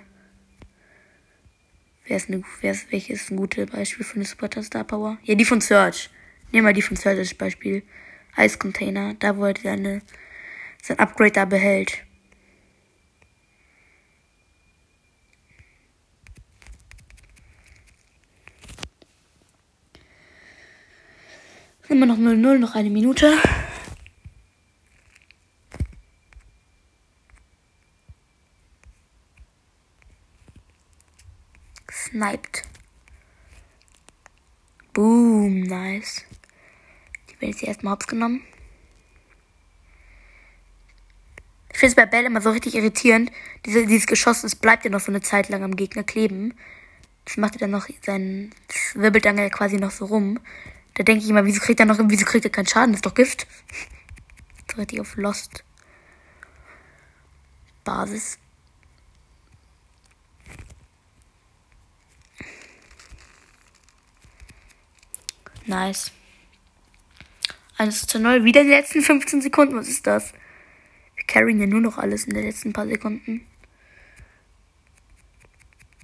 wer 2.09 2.17
ist 2.17 2.29
eine, 2.29 2.43
wer 2.61 2.71
ist, 2.71 2.91
welches 2.91 3.21
ist 3.21 3.31
ein 3.31 3.37
gutes 3.37 3.69
Beispiel 3.69 4.03
für 4.03 4.15
eine 4.15 4.25
Sweater 4.25 4.63
Star 4.63 4.83
Power? 4.83 5.17
Ja, 5.23 5.35
die 5.35 5.45
von 5.45 5.61
Search. 5.61 6.09
Nehmen 6.51 6.67
wir 6.67 6.73
die 6.73 6.81
von 6.81 6.97
Search 6.97 7.19
als 7.19 7.33
Beispiel. 7.33 7.83
Eiscontainer, 8.35 9.13
da 9.19 9.37
wo 9.37 9.45
er 9.45 9.53
seine, 9.61 10.01
sein 10.81 10.99
Upgrade 10.99 11.31
da 11.31 11.45
behält. 11.45 12.03
Immer 21.89 22.05
noch 22.05 22.17
0-0, 22.17 22.57
noch 22.59 22.75
eine 22.75 22.89
Minute. 22.89 23.33
Sniped. 32.09 32.63
Boom, 34.93 35.61
nice. 35.61 36.25
Die 37.29 37.39
werden 37.39 37.51
jetzt 37.51 37.63
erstmal 37.63 37.93
hops 37.93 38.07
genommen. 38.07 38.41
Ich 41.71 41.77
finde 41.77 41.91
es 41.91 41.95
bei 41.95 42.05
Bell 42.05 42.25
immer 42.25 42.41
so 42.41 42.49
richtig 42.49 42.75
irritierend. 42.75 43.31
Diese, 43.65 43.85
dieses 43.85 44.07
Geschoss, 44.07 44.43
es 44.43 44.55
bleibt 44.55 44.85
ja 44.85 44.91
noch 44.91 44.99
so 44.99 45.11
eine 45.11 45.21
Zeit 45.21 45.49
lang 45.49 45.63
am 45.63 45.75
Gegner 45.75 46.03
kleben. 46.03 46.55
Das 47.25 47.37
macht 47.37 47.53
er 47.53 47.59
dann 47.59 47.71
noch 47.71 47.87
seinen. 48.01 48.53
Wirbelt 48.95 49.25
dann 49.25 49.37
ja 49.37 49.49
quasi 49.49 49.77
noch 49.77 49.91
so 49.91 50.05
rum. 50.05 50.39
Da 50.95 51.03
denke 51.03 51.23
ich 51.23 51.29
immer, 51.29 51.45
wieso 51.45 51.61
kriegt 51.61 51.79
er 51.79 51.85
noch, 51.85 51.99
wieso 52.01 52.25
kriegt 52.25 52.43
er 52.43 52.51
keinen 52.51 52.67
Schaden? 52.67 52.91
Das 52.91 52.97
ist 52.97 53.05
doch 53.05 53.15
Gift. 53.15 53.47
So 54.71 54.77
richtig 54.77 55.01
auf 55.01 55.15
Lost. 55.15 55.63
Basis. 57.83 58.37
Nice. 65.69 66.11
1 67.77 68.07
zu 68.07 68.19
0. 68.19 68.43
Wieder 68.43 68.63
die 68.63 68.71
letzten 68.71 69.03
15 69.03 69.41
Sekunden. 69.41 69.75
Was 69.75 69.87
ist 69.87 70.07
das? 70.07 70.33
Wir 71.15 71.25
carryen 71.25 71.59
ja 71.59 71.67
nur 71.67 71.79
noch 71.79 71.99
alles 71.99 72.25
in 72.25 72.33
den 72.33 72.43
letzten 72.43 72.73
paar 72.73 72.87
Sekunden. 72.87 73.45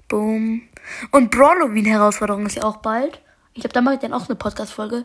Boom. 0.08 0.62
Und 1.10 1.32
Brawloween-Herausforderung 1.32 2.46
ist 2.46 2.58
ja 2.58 2.64
auch 2.64 2.78
bald. 2.78 3.20
Ich 3.56 3.62
glaube, 3.62 3.74
da 3.74 3.82
mache 3.82 3.96
ich 3.96 4.02
dann 4.02 4.14
auch 4.14 4.30
eine 4.30 4.36
Podcast-Folge. 4.36 5.04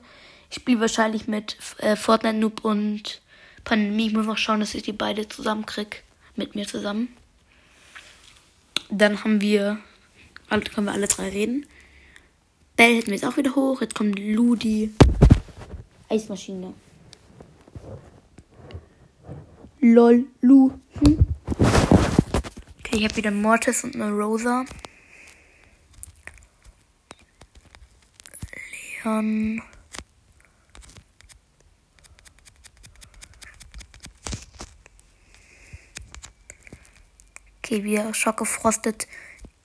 Ich 0.51 0.57
spiele 0.57 0.81
wahrscheinlich 0.81 1.27
mit 1.27 1.57
äh, 1.79 1.97
Fortnite 1.97 2.37
Noob 2.37 2.63
und 2.63 3.23
Pandemie. 3.65 4.09
Ich 4.09 4.13
muss 4.13 4.27
noch 4.27 4.37
schauen, 4.37 4.61
dass 4.61 4.75
ich 4.75 4.83
die 4.83 4.93
beide 4.93 5.27
zusammenkrieg. 5.27 6.05
Mit 6.37 6.55
mir 6.55 6.67
zusammen. 6.67 7.09
Dann 8.91 9.25
haben 9.25 9.41
wir. 9.41 9.79
Können 10.51 10.87
wir 10.87 10.93
alle 10.93 11.09
drei 11.09 11.31
reden. 11.31 11.65
Bell 12.77 12.97
hätten 12.97 13.09
wir 13.09 13.15
jetzt 13.15 13.25
auch 13.25 13.37
wieder 13.37 13.55
hoch. 13.55 13.81
Jetzt 13.81 13.95
kommt 13.95 14.19
Ludi. 14.19 14.95
Eismaschine. 16.09 16.75
Lol, 19.81 20.27
Lu. 20.41 20.73
Hm? 21.01 21.27
Okay, 22.79 22.97
ich 22.97 23.05
habe 23.05 23.17
wieder 23.17 23.31
Mortis 23.31 23.85
und 23.85 23.95
eine 23.95 24.11
Rosa. 24.11 24.65
Leon. 29.05 29.63
Okay, 37.63 37.85
wir 37.85 38.13
schockgefrostet. 38.13 39.07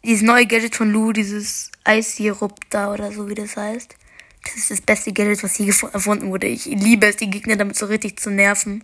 Dieses 0.04 0.22
neue 0.22 0.46
Gadget 0.46 0.76
von 0.76 0.92
Lu, 0.92 1.12
dieses 1.12 1.72
Eissirup 1.86 2.60
da 2.70 2.92
oder 2.92 3.12
so, 3.12 3.30
wie 3.30 3.36
das 3.36 3.56
heißt. 3.56 3.96
Das 4.44 4.56
ist 4.58 4.70
das 4.72 4.82
beste 4.82 5.14
Gadget, 5.14 5.44
was 5.44 5.58
gef- 5.60 5.92
erfunden 5.92 6.30
wurde. 6.30 6.48
Ich 6.48 6.66
liebe 6.66 7.08
es, 7.08 7.16
die 7.16 7.30
Gegner 7.30 7.56
damit 7.56 7.76
so 7.78 7.86
richtig 7.86 8.20
zu 8.20 8.30
nerven. 8.30 8.84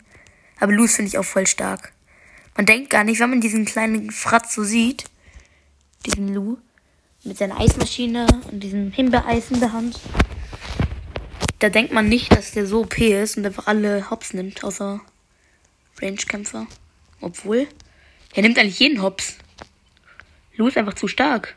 Aber 0.60 0.72
Lus 0.72 0.96
finde 0.96 1.10
ich 1.10 1.18
auch 1.18 1.26
voll 1.26 1.46
stark. 1.48 1.92
Man 2.56 2.66
denkt 2.66 2.90
gar 2.90 3.04
nicht, 3.04 3.20
wenn 3.20 3.30
man 3.30 3.42
diesen 3.42 3.66
kleinen 3.66 4.12
Fratz 4.12 4.56
so 4.56 4.64
sieht, 4.64 5.06
diesen 6.06 6.34
Lu, 6.34 6.58
mit 7.24 7.38
seiner 7.38 7.60
Eismaschine 7.60 8.26
und 8.52 8.60
diesem 8.62 8.92
Himbeereis 8.92 9.52
in 9.52 9.60
der 9.60 9.74
Hand, 9.74 10.00
da 11.60 11.70
denkt 11.70 11.94
man 11.94 12.10
nicht, 12.10 12.32
dass 12.36 12.52
der 12.52 12.66
so 12.66 12.82
OP 12.82 12.98
ist 12.98 13.38
und 13.38 13.46
einfach 13.46 13.68
alle 13.68 14.10
Hops 14.10 14.34
nimmt, 14.34 14.64
außer 14.64 15.00
Range-Kämpfer. 16.02 16.66
Obwohl, 17.22 17.68
er 18.34 18.42
nimmt 18.42 18.58
eigentlich 18.58 18.80
jeden 18.80 19.02
Hops. 19.04 19.36
Lu 20.56 20.68
ist 20.68 20.78
einfach 20.78 20.96
zu 20.96 21.08
stark. 21.08 21.56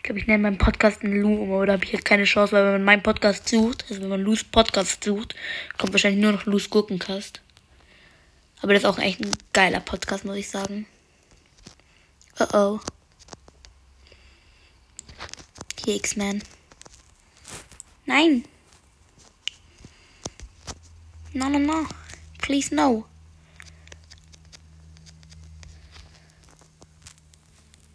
Ich 0.00 0.04
glaube, 0.04 0.18
ich 0.18 0.26
nenne 0.26 0.42
meinen 0.42 0.56
Podcast 0.56 1.04
einen 1.04 1.20
Lu 1.20 1.42
um, 1.42 1.52
aber 1.52 1.66
da 1.66 1.74
habe 1.74 1.84
ich 1.84 1.92
jetzt 1.92 2.06
keine 2.06 2.24
Chance, 2.24 2.52
weil 2.52 2.64
wenn 2.64 2.72
man 2.72 2.84
meinen 2.84 3.02
Podcast 3.02 3.46
sucht, 3.46 3.84
also 3.90 4.00
wenn 4.00 4.08
man 4.08 4.22
Lu's 4.22 4.42
Podcast 4.42 5.04
sucht, 5.04 5.34
kommt 5.76 5.92
wahrscheinlich 5.92 6.22
nur 6.22 6.32
noch 6.32 6.46
Lu's 6.46 6.70
Gurkencast. 6.70 7.42
Aber 8.62 8.72
das 8.72 8.82
ist 8.82 8.88
auch 8.88 8.98
echt 8.98 9.20
ein 9.20 9.30
geiler 9.52 9.80
Podcast, 9.80 10.24
muss 10.24 10.36
ich 10.36 10.48
sagen. 10.48 10.86
Oh 12.38 12.46
oh. 12.54 12.80
Hier, 15.84 15.96
X-Man. 15.96 16.42
Nein. 18.06 18.46
No, 21.34 21.50
no, 21.50 21.58
no. 21.58 21.86
Please, 22.38 22.74
no. 22.74 23.04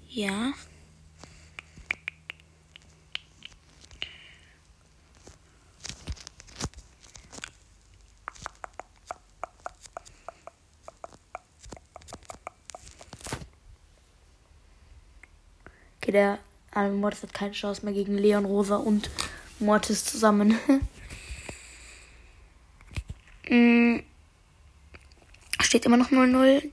Ja. 0.08 0.54
Der 16.16 16.40
arme 16.72 16.96
Mortis 16.96 17.24
hat 17.24 17.34
keine 17.34 17.52
Chance 17.52 17.84
mehr 17.84 17.94
gegen 17.94 18.18
Leon, 18.18 18.46
Rosa 18.46 18.78
und 18.78 19.10
Mortis 19.60 20.04
zusammen. 20.06 20.58
Mm. 23.48 24.00
Steht 25.62 25.86
immer 25.86 25.98
noch 25.98 26.10
0-0. 26.10 26.72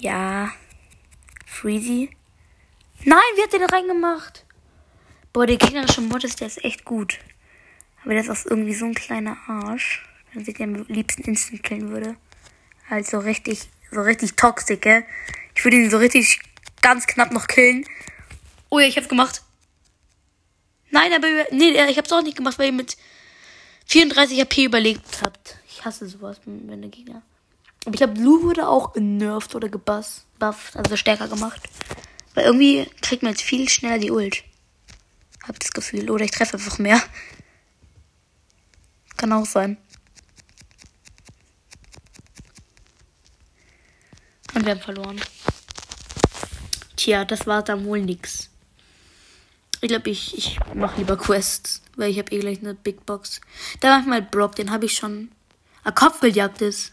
Ja. 0.00 0.52
Freezy. 1.44 2.10
Nein, 3.02 3.18
wie 3.34 3.42
hat 3.42 3.52
der 3.52 3.66
da 3.66 3.66
reingemacht? 3.66 4.46
Boah, 5.32 5.48
der 5.48 5.56
gegnerische 5.56 6.00
Mortis, 6.00 6.36
der 6.36 6.46
ist 6.46 6.64
echt 6.64 6.84
gut. 6.84 7.18
Aber 8.04 8.14
der 8.14 8.24
ist 8.24 8.46
irgendwie 8.46 8.74
so 8.74 8.84
ein 8.84 8.94
kleiner 8.94 9.36
Arsch. 9.48 10.08
Wenn 10.32 10.44
sich 10.44 10.54
den 10.54 10.76
am 10.76 10.86
liebsten 10.86 11.22
instant 11.22 11.64
killen 11.64 11.90
würde. 11.90 12.14
Also 12.88 13.18
richtig, 13.18 13.68
so 13.90 14.00
richtig 14.00 14.36
toxisch, 14.36 14.80
gell? 14.80 15.04
Ich 15.54 15.64
würde 15.64 15.76
ihn 15.76 15.90
so 15.90 15.98
richtig 15.98 16.40
ganz 16.82 17.06
knapp 17.06 17.32
noch 17.32 17.46
killen. 17.46 17.86
Oh 18.70 18.78
ja, 18.78 18.86
ich 18.86 18.96
hab's 18.96 19.08
gemacht. 19.08 19.42
Nein, 20.90 21.12
aber 21.12 21.26
nee, 21.50 21.70
ich 21.88 21.98
hab's 21.98 22.12
auch 22.12 22.22
nicht 22.22 22.36
gemacht, 22.36 22.58
weil 22.58 22.66
ihr 22.66 22.72
mit 22.72 22.96
34 23.86 24.40
HP 24.40 24.64
überlegt 24.64 25.22
habt. 25.22 25.56
Ich 25.68 25.84
hasse 25.84 26.08
sowas, 26.08 26.40
wenn 26.44 26.80
der 26.80 26.90
Gegner. 26.90 27.22
Aber 27.84 27.94
ich 27.94 27.98
glaube, 27.98 28.14
Blue 28.14 28.42
wurde 28.42 28.68
auch 28.68 28.92
genervt 28.92 29.54
oder 29.54 29.68
gebufft, 29.68 30.24
also 30.40 30.96
stärker 30.96 31.28
gemacht. 31.28 31.60
Weil 32.34 32.46
irgendwie 32.46 32.86
kriegt 33.02 33.22
man 33.22 33.32
jetzt 33.32 33.42
viel 33.42 33.68
schneller 33.68 33.98
die 33.98 34.10
Ult. 34.10 34.42
Hab 35.46 35.58
das 35.60 35.72
Gefühl. 35.72 36.10
Oder 36.10 36.24
ich 36.24 36.30
treffe 36.30 36.56
einfach 36.56 36.78
mehr. 36.78 37.02
Kann 39.16 39.32
auch 39.32 39.46
sein. 39.46 39.76
Wir 44.64 44.70
haben 44.70 44.80
verloren. 44.80 45.20
Tja, 46.96 47.26
das 47.26 47.46
war 47.46 47.62
dann 47.62 47.84
wohl 47.84 48.00
nix. 48.00 48.48
Ich 49.82 49.88
glaube, 49.88 50.08
ich, 50.08 50.38
ich 50.38 50.58
mache 50.72 50.96
lieber 50.96 51.18
Quests, 51.18 51.82
weil 51.96 52.10
ich 52.10 52.18
habe 52.18 52.32
eh 52.32 52.38
gleich 52.38 52.60
eine 52.60 52.72
Big 52.72 53.04
Box. 53.04 53.42
Da 53.80 53.90
mach 53.90 54.00
ich 54.00 54.08
mal 54.08 54.22
Brock, 54.22 54.56
den 54.56 54.70
habe 54.70 54.86
ich 54.86 54.94
schon. 54.94 55.30
Ah, 55.82 55.90
Kopfgeldjagd 55.90 56.62
ist. 56.62 56.92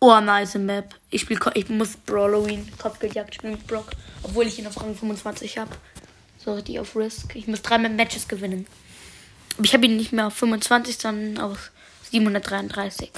Oh, 0.00 0.18
nice 0.18 0.56
Map. 0.56 0.96
Ich, 1.10 1.20
spiel, 1.20 1.38
ich 1.54 1.68
muss 1.68 1.96
Brawloween 1.96 2.68
Kopfgeldjagd 2.76 3.36
spielen 3.36 3.52
mit 3.52 3.68
Brock, 3.68 3.90
obwohl 4.24 4.48
ich 4.48 4.58
ihn 4.58 4.66
auf 4.66 4.80
Rang 4.80 4.96
25 4.96 5.58
habe. 5.58 5.70
So 6.44 6.54
richtig 6.54 6.80
auf 6.80 6.96
Risk. 6.96 7.36
Ich 7.36 7.46
muss 7.46 7.62
drei 7.62 7.78
Matches 7.78 8.26
gewinnen. 8.26 8.66
Aber 9.56 9.64
ich 9.64 9.74
habe 9.74 9.86
ihn 9.86 9.96
nicht 9.96 10.10
mehr 10.12 10.26
auf 10.26 10.34
25, 10.34 10.98
sondern 10.98 11.38
auf 11.38 11.70
733. 12.10 13.12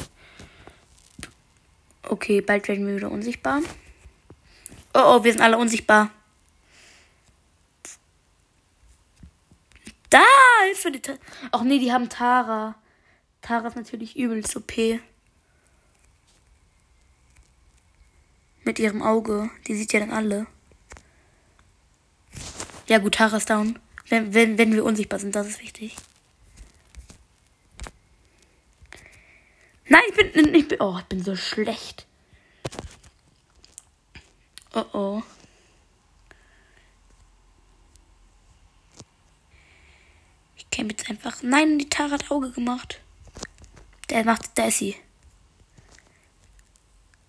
Okay, 2.02 2.40
bald 2.40 2.68
werden 2.68 2.86
wir 2.86 2.96
wieder 2.96 3.10
unsichtbar. 3.10 3.60
Oh, 4.94 5.02
oh, 5.04 5.24
wir 5.24 5.32
sind 5.32 5.42
alle 5.42 5.58
unsichtbar. 5.58 6.10
Da, 10.10 10.22
Hilfe. 10.64 10.90
Die 10.90 11.00
Ach 11.50 11.62
nee, 11.62 11.78
die 11.78 11.92
haben 11.92 12.08
Tara. 12.08 12.74
Tara 13.42 13.68
ist 13.68 13.76
natürlich 13.76 14.16
übelst 14.16 14.56
OP. 14.56 14.72
Mit 18.64 18.78
ihrem 18.78 19.02
Auge. 19.02 19.50
Die 19.66 19.74
sieht 19.74 19.92
ja 19.92 20.00
dann 20.00 20.10
alle. 20.10 20.46
Ja 22.86 22.98
gut, 22.98 23.14
Tara 23.14 23.36
ist 23.36 23.50
down. 23.50 23.78
Wenn, 24.08 24.32
wenn, 24.32 24.56
wenn 24.56 24.72
wir 24.72 24.84
unsichtbar 24.84 25.18
sind, 25.18 25.34
das 25.34 25.46
ist 25.46 25.60
wichtig. 25.60 25.96
Nein, 29.88 30.02
ich 30.10 30.32
bin, 30.32 30.54
ich 30.54 30.80
oh, 30.80 30.98
ich 30.98 31.04
bin 31.04 31.22
so 31.24 31.34
schlecht. 31.34 32.06
Oh 34.74 34.84
oh. 34.92 35.22
Ich 40.56 40.68
käme 40.70 40.90
jetzt 40.90 41.08
einfach. 41.08 41.42
Nein, 41.42 41.78
die 41.78 41.88
Tara 41.88 42.12
hat 42.12 42.30
Auge 42.30 42.50
gemacht. 42.50 43.00
Der 44.10 44.24
macht, 44.24 44.50
da 44.56 44.66
ist 44.66 44.78
sie. 44.78 44.96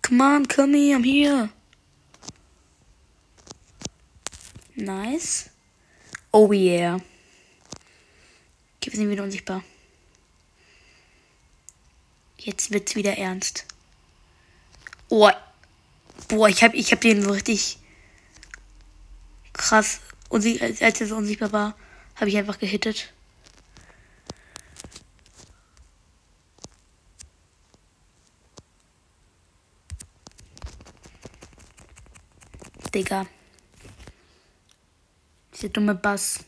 Come 0.02 0.22
on, 0.22 0.48
come 0.48 0.76
here, 0.76 0.98
I'm 0.98 1.04
here. 1.04 1.50
Nice. 4.74 5.50
Oh 6.32 6.52
yeah. 6.52 6.96
Okay, 8.76 8.92
wir 8.92 8.96
sind 8.96 9.10
wieder 9.10 9.24
unsichtbar. 9.24 9.62
Jetzt 12.42 12.70
wird's 12.70 12.96
wieder 12.96 13.18
ernst. 13.18 13.66
Oh. 15.10 15.30
Boah, 16.28 16.48
ich 16.48 16.62
hab, 16.62 16.72
ich 16.72 16.90
hab 16.90 17.00
den 17.02 17.22
so 17.22 17.32
richtig 17.32 17.78
krass. 19.52 20.00
Und 20.30 20.46
als 20.62 21.00
er 21.00 21.06
so 21.06 21.16
unsichtbar 21.16 21.52
war, 21.52 21.76
habe 22.16 22.30
ich 22.30 22.36
einfach 22.38 22.58
gehittet. 22.58 23.12
Digga. 32.94 33.26
Dieser 35.54 35.68
dumme 35.68 35.94
Bass. 35.94 36.40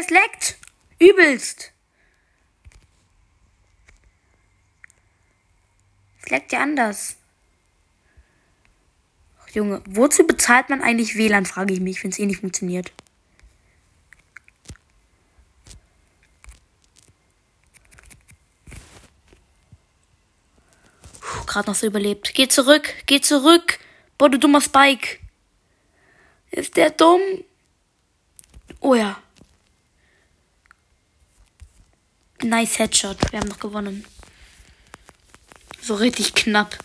Es 0.00 0.10
leckt. 0.10 0.58
Übelst. 0.98 1.72
Es 6.22 6.30
leckt 6.30 6.52
ja 6.52 6.62
anders. 6.62 7.16
Ach, 9.40 9.48
Junge, 9.50 9.82
wozu 9.86 10.26
bezahlt 10.26 10.68
man 10.68 10.82
eigentlich 10.82 11.16
WLAN, 11.16 11.46
frage 11.46 11.72
ich 11.72 11.80
mich, 11.80 12.02
wenn 12.02 12.10
es 12.10 12.18
eh 12.18 12.26
nicht 12.26 12.40
funktioniert. 12.40 12.92
gerade 21.50 21.68
noch 21.68 21.74
so 21.74 21.86
überlebt. 21.86 22.32
Geh 22.34 22.48
zurück, 22.48 22.94
geh 23.06 23.20
zurück. 23.20 23.78
Boah, 24.16 24.30
du 24.30 24.38
dummer 24.38 24.60
Spike. 24.60 25.18
Ist 26.50 26.76
der 26.76 26.90
dumm? 26.90 27.20
Oh 28.80 28.94
ja. 28.94 29.20
Nice 32.42 32.78
Headshot. 32.78 33.18
Wir 33.32 33.40
haben 33.40 33.48
noch 33.48 33.60
gewonnen. 33.60 34.04
So 35.82 35.94
richtig 35.94 36.34
knapp. 36.34 36.78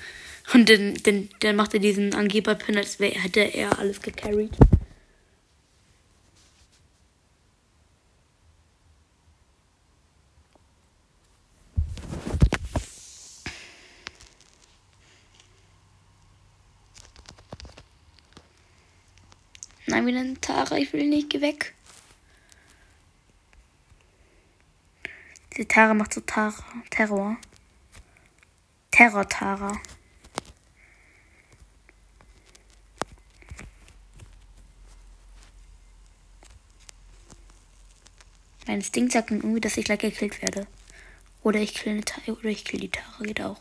Und 0.54 0.70
dann, 0.70 0.96
dann, 1.04 1.30
dann 1.40 1.56
macht 1.56 1.74
er 1.74 1.80
diesen 1.80 2.14
Angeber-Pin, 2.14 2.78
als 2.78 3.00
wäre, 3.00 3.20
hätte 3.20 3.40
er 3.40 3.80
alles 3.80 4.02
gecarried. 4.02 4.52
Nein, 19.88 20.06
wieder 20.08 20.20
eine 20.20 20.42
Tara. 20.42 20.78
Ich 20.78 20.92
will 20.94 21.08
nicht. 21.08 21.30
Geh 21.30 21.42
weg. 21.42 21.75
Diese 25.56 25.68
Tara 25.68 25.94
macht 25.94 26.14
so 26.14 26.22
Tara. 26.22 26.54
Terror. 26.90 27.38
Terror 28.92 29.28
Tara. 29.28 29.72
Mein 38.68 38.78
Instinkt 38.78 39.14
sagt 39.14 39.32
mir 39.32 39.38
irgendwie, 39.38 39.62
dass 39.62 39.78
ich 39.78 39.86
gleich 39.86 40.00
gekillt 40.00 40.42
werde. 40.42 40.68
Oder 41.44 41.60
ich 41.60 41.74
kill, 41.76 41.94
eine 41.94 42.36
oder 42.36 42.50
ich 42.50 42.66
kill 42.66 42.80
die 42.82 42.90
Tara. 42.90 43.22
Geht 43.22 43.42
auch. 43.42 43.60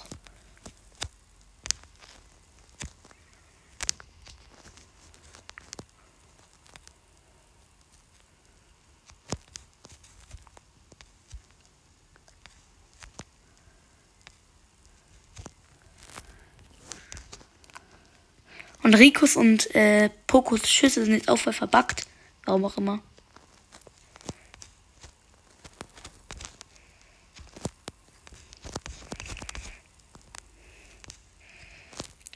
Und 18.84 18.94
Rikos 18.96 19.36
und 19.36 19.74
äh, 19.74 20.10
Pokos 20.26 20.68
Schüsse 20.68 21.06
sind 21.06 21.14
jetzt 21.14 21.30
auch 21.30 21.38
voll 21.38 21.54
verbuggt. 21.54 22.06
Warum 22.44 22.66
auch 22.66 22.76
immer. 22.76 23.02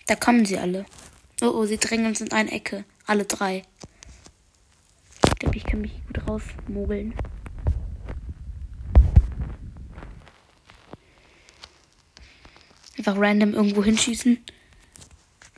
Da 0.07 0.17
kommen 0.17 0.47
sie 0.47 0.57
alle. 0.57 0.87
Oh 1.43 1.49
oh, 1.49 1.67
sie 1.67 1.77
drängen 1.77 2.07
uns 2.07 2.23
in 2.23 2.33
eine 2.33 2.51
Ecke. 2.51 2.87
Alle 3.05 3.27
drei. 3.27 3.63
Ich 5.27 5.39
glaube, 5.39 5.59
ich 5.59 5.65
kann 5.65 5.83
mich 5.83 5.93
gut 6.07 6.27
rausmogeln. 6.27 7.13
Einfach 12.97 13.19
random 13.19 13.53
irgendwo 13.53 13.85
hinschießen. 13.85 14.43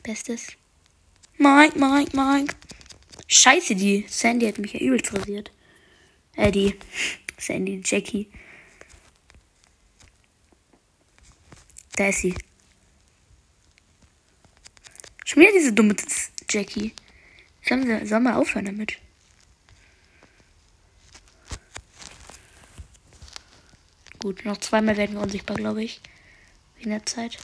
Bestes. 0.03 0.57
Mike, 1.41 1.75
Mike, 1.79 2.15
Mike. 2.15 2.55
Scheiße, 3.25 3.73
die 3.73 4.05
Sandy 4.07 4.45
hat 4.45 4.59
mich 4.59 4.73
ja 4.73 4.79
übelst 4.79 5.11
rasiert. 5.11 5.51
Äh, 6.35 6.51
die 6.51 6.77
Sandy, 7.35 7.81
Jackie. 7.83 8.31
Da 11.95 12.09
ist 12.09 12.19
sie. 12.19 12.35
Schon 15.25 15.41
wieder 15.41 15.51
diese 15.53 15.73
dumme 15.73 15.95
Jackie. 16.47 16.93
Sollen 17.67 17.87
wir, 17.87 18.05
sollen 18.05 18.21
wir 18.21 18.37
aufhören 18.37 18.65
damit? 18.65 18.99
Gut, 24.19 24.45
noch 24.45 24.57
zweimal 24.57 24.95
werden 24.95 25.15
wir 25.15 25.23
unsichtbar, 25.23 25.57
glaube 25.57 25.83
ich. 25.83 26.01
In 26.77 26.91
der 26.91 27.03
Zeit. 27.07 27.39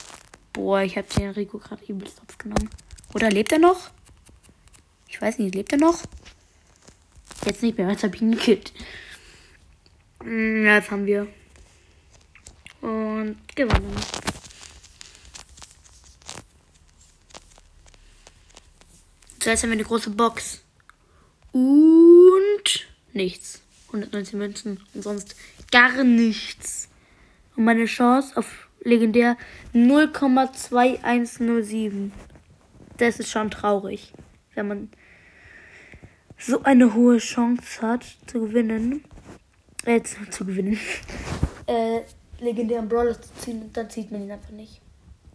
Boah, 0.52 0.82
ich 0.82 0.96
habe 0.96 1.08
den 1.16 1.30
Rico 1.30 1.58
gerade 1.58 1.84
übelst 1.84 2.20
aufgenommen. 2.20 2.70
Oder 3.14 3.30
lebt 3.30 3.52
er 3.52 3.58
noch? 3.58 3.90
Ich 5.08 5.20
weiß 5.20 5.38
nicht, 5.38 5.54
lebt 5.54 5.72
er 5.72 5.78
noch? 5.78 6.02
Jetzt 7.44 7.62
nicht 7.62 7.78
mehr, 7.78 7.90
jetzt 7.90 8.02
habe 8.02 8.14
ich 8.14 8.22
ihn 8.22 8.32
gekillt. 8.32 8.72
Hm, 10.22 10.66
ja, 10.66 10.76
jetzt 10.76 10.90
haben 10.90 11.06
wir. 11.06 11.26
Und 12.80 13.36
gewonnen. 13.54 13.96
Zuerst 19.40 19.62
haben 19.62 19.70
wir 19.70 19.76
eine 19.76 19.84
große 19.84 20.10
Box. 20.10 20.62
Und 21.52 22.88
nichts. 23.12 23.62
119 23.88 24.38
Münzen 24.38 24.80
und 24.92 25.02
sonst 25.02 25.34
gar 25.70 26.04
nichts. 26.04 26.90
Und 27.56 27.64
meine 27.64 27.86
Chance 27.86 28.36
auf 28.36 28.68
legendär 28.80 29.38
0,2107. 29.74 32.10
Das 32.98 33.20
ist 33.20 33.30
schon 33.30 33.50
traurig, 33.50 34.12
wenn 34.54 34.66
man 34.66 34.90
so 36.36 36.62
eine 36.64 36.94
hohe 36.94 37.18
Chance 37.18 37.80
hat 37.80 38.04
zu 38.26 38.40
gewinnen. 38.40 39.04
Äh, 39.84 40.02
zu, 40.02 40.28
zu 40.30 40.44
gewinnen. 40.44 40.78
äh, 41.66 42.00
legendären 42.40 42.88
Brawler 42.88 43.20
zu 43.20 43.32
ziehen, 43.36 43.70
dann 43.72 43.88
zieht 43.88 44.10
man 44.10 44.22
ihn 44.22 44.32
einfach 44.32 44.50
nicht. 44.50 44.80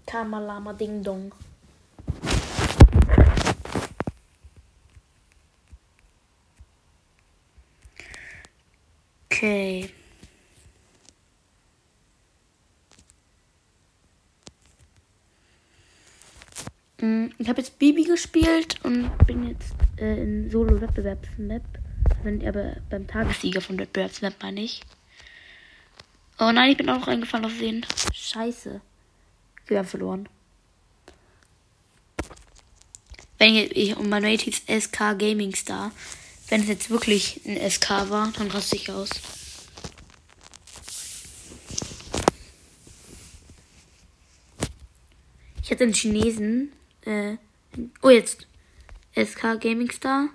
Kamalama 0.05 0.73
Ding 0.73 1.01
Dong. 1.01 1.33
Okay. 9.31 9.89
Mm, 17.03 17.32
ich 17.43 17.49
habe 17.49 17.59
jetzt 17.59 17.77
Bibi 17.77 18.05
gespielt 18.05 18.77
und 18.83 19.11
bin 19.27 19.49
jetzt 19.49 19.73
äh, 19.97 20.23
in 20.23 20.49
Solo-Wettbewerbsmap. 20.49 21.61
Wenn 22.23 22.47
aber 22.47 22.77
beim 22.89 23.05
Tagessieger 23.05 23.59
von 23.59 23.77
Wettbewerbsmap 23.77 24.35
meine 24.41 24.61
ich. 24.61 24.81
Oh 26.39 26.51
nein, 26.53 26.71
ich 26.71 26.77
bin 26.77 26.89
auch 26.89 26.99
noch 26.99 27.09
eingefallen 27.09 27.45
auf 27.45 27.51
sehen. 27.51 27.85
Scheiße. 28.13 28.79
Wir 29.67 29.77
haben 29.77 29.87
verloren. 29.87 30.29
Wenn 33.39 33.55
ich 33.55 33.97
um 33.97 34.07
mein 34.07 34.23
Rate 34.23 34.45
hieß 34.45 34.63
SK 34.83 35.19
Gaming 35.19 35.53
Star. 35.53 35.91
Wenn 36.47 36.61
es 36.61 36.69
jetzt 36.69 36.89
wirklich 36.89 37.41
ein 37.45 37.57
SK 37.69 38.09
war, 38.09 38.31
dann 38.37 38.51
raste 38.51 38.77
ich 38.77 38.89
aus. 38.89 39.09
Ich 45.61 45.71
hatte 45.71 45.83
einen 45.83 45.93
Chinesen. 45.93 46.71
Äh, 47.05 47.37
oh, 48.01 48.09
jetzt. 48.09 48.47
SK 49.15 49.59
Gaming 49.59 49.91
Star. 49.91 50.29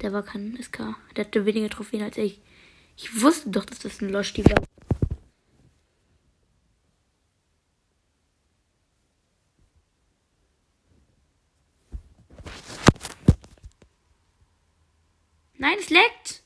Der 0.00 0.12
war 0.12 0.22
kein 0.22 0.56
SK. 0.62 0.96
Der 1.16 1.24
hatte 1.24 1.44
weniger 1.44 1.68
Trophäen 1.68 2.02
als 2.02 2.16
ich. 2.16 2.40
Ich 2.96 3.20
wusste 3.20 3.50
doch, 3.50 3.64
dass 3.64 3.80
das 3.80 4.00
ein 4.00 4.10
Losch 4.10 4.36
war. 4.38 4.62
Nein, 15.60 15.76
es 15.80 15.90
leckt. 15.90 16.42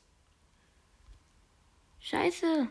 Scheiße. 2.01 2.69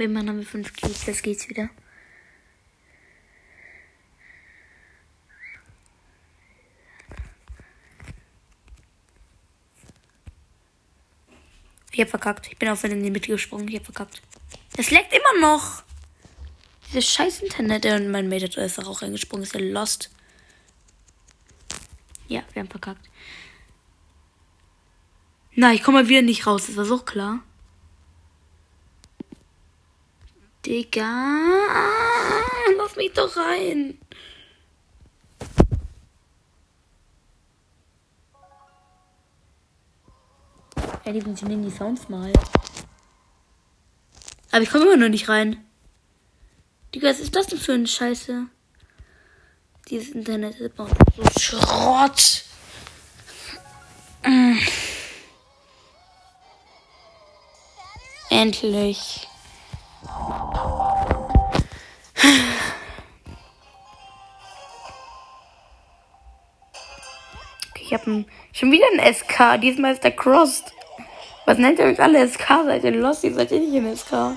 Wenn 0.00 0.14
man 0.14 0.26
haben 0.30 0.38
wir 0.38 0.46
fünf 0.46 0.72
Kills, 0.72 1.04
das 1.04 1.20
geht's 1.20 1.46
wieder. 1.50 1.68
Ich 11.92 12.00
hab 12.00 12.08
verkackt. 12.08 12.46
Ich 12.46 12.56
bin 12.56 12.70
auf 12.70 12.82
in 12.82 13.02
die 13.02 13.10
Mitte 13.10 13.28
gesprungen. 13.28 13.68
Ich 13.68 13.76
hab 13.76 13.84
verkackt. 13.84 14.22
Es 14.78 14.90
leckt 14.90 15.12
immer 15.12 15.38
noch. 15.42 15.82
Dieses 16.88 17.06
scheiß 17.06 17.42
Internet. 17.42 17.84
Und 17.84 18.10
mein 18.10 18.30
Mate 18.30 18.58
ist 18.58 18.78
auch 18.78 19.02
reingesprungen. 19.02 19.42
Ist 19.42 19.52
ja 19.52 19.60
lost. 19.60 20.10
Ja, 22.26 22.42
wir 22.54 22.60
haben 22.60 22.70
verkackt. 22.70 23.06
Na, 25.54 25.74
ich 25.74 25.82
komme 25.82 26.04
mal 26.04 26.08
wieder 26.08 26.22
nicht 26.22 26.46
raus. 26.46 26.68
Das 26.68 26.76
war 26.78 26.86
so 26.86 27.00
klar. 27.00 27.40
Digga. 30.66 31.58
Lass 32.76 32.96
mich 32.96 33.12
doch 33.12 33.36
rein. 33.36 33.98
Ja, 41.04 41.12
die 41.12 41.20
funktionieren 41.22 41.62
die 41.62 41.70
Sounds 41.70 42.08
mal. 42.08 42.32
Aber 44.52 44.62
ich 44.62 44.70
komme 44.70 44.84
immer 44.84 44.96
noch 44.96 45.08
nicht 45.08 45.28
rein. 45.28 45.64
Digga, 46.94 47.08
was 47.08 47.20
ist 47.20 47.34
das 47.34 47.46
denn 47.46 47.58
für 47.58 47.72
eine 47.72 47.86
Scheiße? 47.86 48.46
Dieses 49.88 50.14
Internet 50.14 50.60
ist 50.60 50.76
so 50.76 50.88
Schrott. 51.40 52.44
Endlich. 58.28 59.29
Ich 67.90 67.94
habe 67.94 68.24
schon 68.52 68.70
wieder 68.70 68.86
ein 68.92 69.14
SK. 69.14 69.60
Diesmal 69.60 69.94
ist 69.94 70.04
der 70.04 70.12
Crossed. 70.12 70.72
Was 71.44 71.58
nennt 71.58 71.80
ihr 71.80 71.86
euch 71.86 72.00
alle 72.00 72.26
SK? 72.28 72.46
Seid 72.64 72.84
ihr 72.84 72.92
Lost? 72.92 73.22
Seid 73.22 73.50
ihr 73.50 73.58
nicht 73.58 73.74
in 73.74 73.96
SK. 73.96 74.36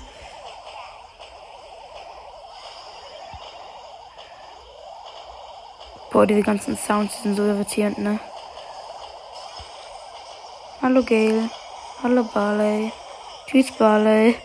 Boah, 6.12 6.26
diese 6.26 6.42
ganzen 6.42 6.78
Sounds 6.78 7.22
sind 7.22 7.36
so 7.36 7.44
irritierend, 7.44 8.00
ne? 8.00 8.20
Hallo 10.82 11.04
Gail. 11.04 11.50
Hallo 12.02 12.24
Barley. 12.24 12.92
Tschüss 13.48 13.72
Barley. 13.72 14.36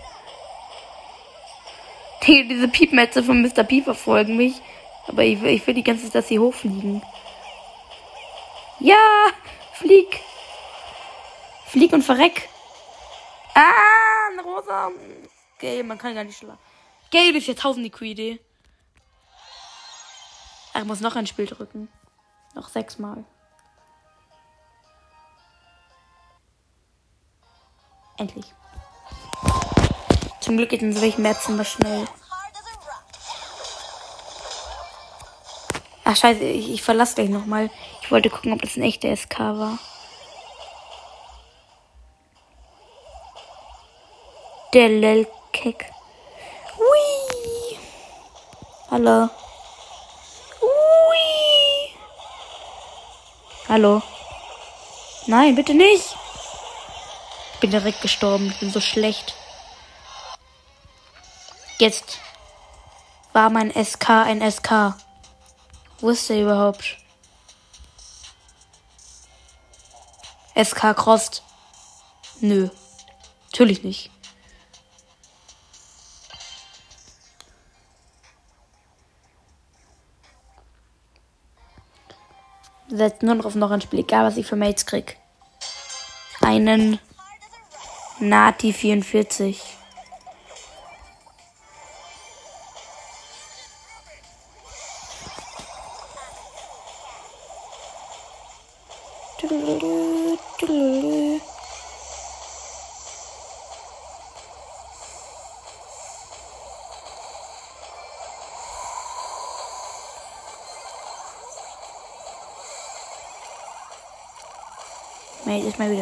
Diese 2.28 2.68
Piepmetze 2.68 3.22
von 3.22 3.40
Mr. 3.40 3.64
P 3.64 3.80
verfolgen 3.80 4.36
mich. 4.36 4.60
Aber 5.06 5.24
ich 5.24 5.40
will, 5.40 5.54
ich 5.54 5.66
will 5.66 5.74
die 5.74 5.82
ganze 5.82 6.04
Zeit, 6.04 6.16
dass 6.16 6.28
sie 6.28 6.38
hochfliegen. 6.38 7.02
Ja! 8.80 8.96
Flieg! 9.72 10.20
Flieg 11.66 11.92
und 11.92 12.02
verreck! 12.02 12.48
Ah, 13.54 14.30
ein 14.30 14.40
rosa. 14.40 14.90
Gale, 15.58 15.82
man 15.82 15.96
kann 15.96 16.14
gar 16.14 16.24
nicht 16.24 16.38
schlagen. 16.38 16.58
Gale 17.10 17.38
ist 17.38 17.46
jetzt 17.46 17.64
1000 17.64 17.98
die 17.98 18.04
Idee. 18.04 18.40
Er 20.74 20.84
muss 20.84 21.00
noch 21.00 21.16
ein 21.16 21.26
Spiel 21.26 21.46
drücken. 21.46 21.88
Noch 22.54 22.68
sechsmal. 22.68 23.24
Endlich. 28.18 28.52
Zum 30.48 30.56
Glück 30.56 30.70
geht 30.70 30.80
in 30.80 30.94
solchen 30.94 31.20
Maps 31.20 31.46
immer 31.50 31.62
schnell. 31.62 32.06
Ach 36.04 36.16
scheiße, 36.16 36.42
ich, 36.42 36.70
ich 36.70 36.82
verlasse 36.82 37.16
gleich 37.16 37.28
nochmal. 37.28 37.68
Ich 38.00 38.10
wollte 38.10 38.30
gucken, 38.30 38.54
ob 38.54 38.62
das 38.62 38.76
ein 38.76 38.82
echter 38.82 39.14
SK 39.14 39.40
war. 39.40 39.78
Der 44.72 44.88
Lelkek. 44.88 45.92
Hui! 46.78 47.78
Hallo. 48.90 49.28
Ui. 50.62 51.92
Hallo. 53.68 54.00
Nein, 55.26 55.54
bitte 55.54 55.74
nicht. 55.74 56.16
Ich 57.52 57.60
bin 57.60 57.70
direkt 57.70 58.00
gestorben. 58.00 58.46
Ich 58.46 58.60
bin 58.60 58.70
so 58.70 58.80
schlecht. 58.80 59.34
Jetzt 61.80 62.18
war 63.32 63.50
mein 63.50 63.70
SK 63.70 64.10
ein 64.10 64.50
SK. 64.50 64.94
Wo 66.00 66.10
ist 66.10 66.28
der 66.28 66.42
überhaupt? 66.42 66.98
SK 70.60 70.96
Krost. 70.96 71.44
Nö. 72.40 72.68
Natürlich 73.44 73.84
nicht. 73.84 74.10
Setzt 82.88 83.22
nur 83.22 83.36
noch 83.36 83.44
auf 83.44 83.54
noch 83.54 83.70
ein 83.70 83.80
Spiel, 83.80 84.00
egal 84.00 84.24
was 84.24 84.36
ich 84.36 84.46
für 84.46 84.56
Mates 84.56 84.84
krieg. 84.84 85.16
Einen 86.40 86.98
Nati 88.18 88.72
44. 88.72 89.77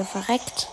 verreckt. 0.07 0.69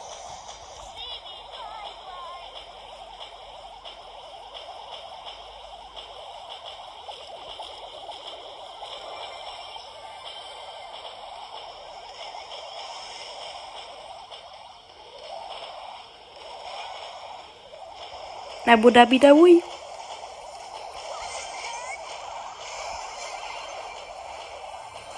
Abu 18.66 18.90
Dhabi 18.90 19.20
Dawi. 19.20 19.62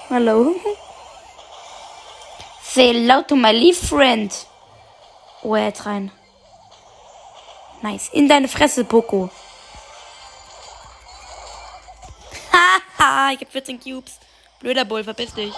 Hallo. 0.09 0.55
Say 2.75 2.91
hello 2.91 3.21
to 3.21 3.37
my 3.37 3.53
leaf 3.53 3.77
friend. 3.87 4.29
Oh, 5.43 5.55
er 5.55 5.67
hat 5.67 5.85
rein. 5.85 6.11
Nice. 7.81 8.09
In 8.11 8.27
deine 8.27 8.49
Fresse, 8.49 8.83
Poco. 8.83 9.29
Haha, 12.51 13.31
ich 13.31 13.39
hab 13.39 13.49
14 13.49 13.79
Cubes. 13.79 14.19
Blöder 14.59 14.83
Bull, 14.83 15.05
verpiss 15.05 15.33
dich. 15.33 15.53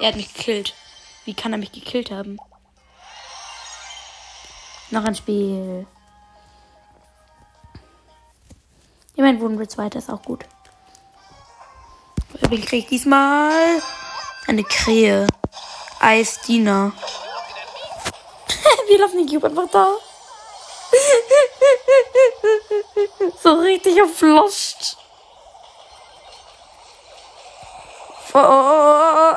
Er 0.00 0.08
hat 0.08 0.16
mich 0.16 0.34
gekillt. 0.34 0.74
Wie 1.24 1.34
kann 1.34 1.52
er 1.52 1.58
mich 1.58 1.70
gekillt 1.70 2.10
haben? 2.10 2.38
Noch 4.90 5.04
ein 5.04 5.14
Spiel. 5.14 5.86
Immerhin 9.14 9.38
wurden 9.38 9.60
wir 9.60 9.68
Zweiter, 9.68 10.00
ist 10.00 10.10
auch 10.10 10.22
gut. 10.22 10.44
Wen 12.48 12.60
krieg 12.60 12.80
ich 12.82 12.88
diesmal? 12.88 13.80
Eine 14.48 14.64
Krähe. 14.64 15.28
Eis 16.00 16.40
Dina. 16.40 16.92
Wir 18.88 18.98
laufen 18.98 19.18
den 19.18 19.28
Cube 19.28 19.46
einfach 19.46 19.68
da. 19.70 19.96
so 23.42 23.52
richtig 23.60 23.96
gefloscht. 23.96 24.96
Oh, 28.32 29.34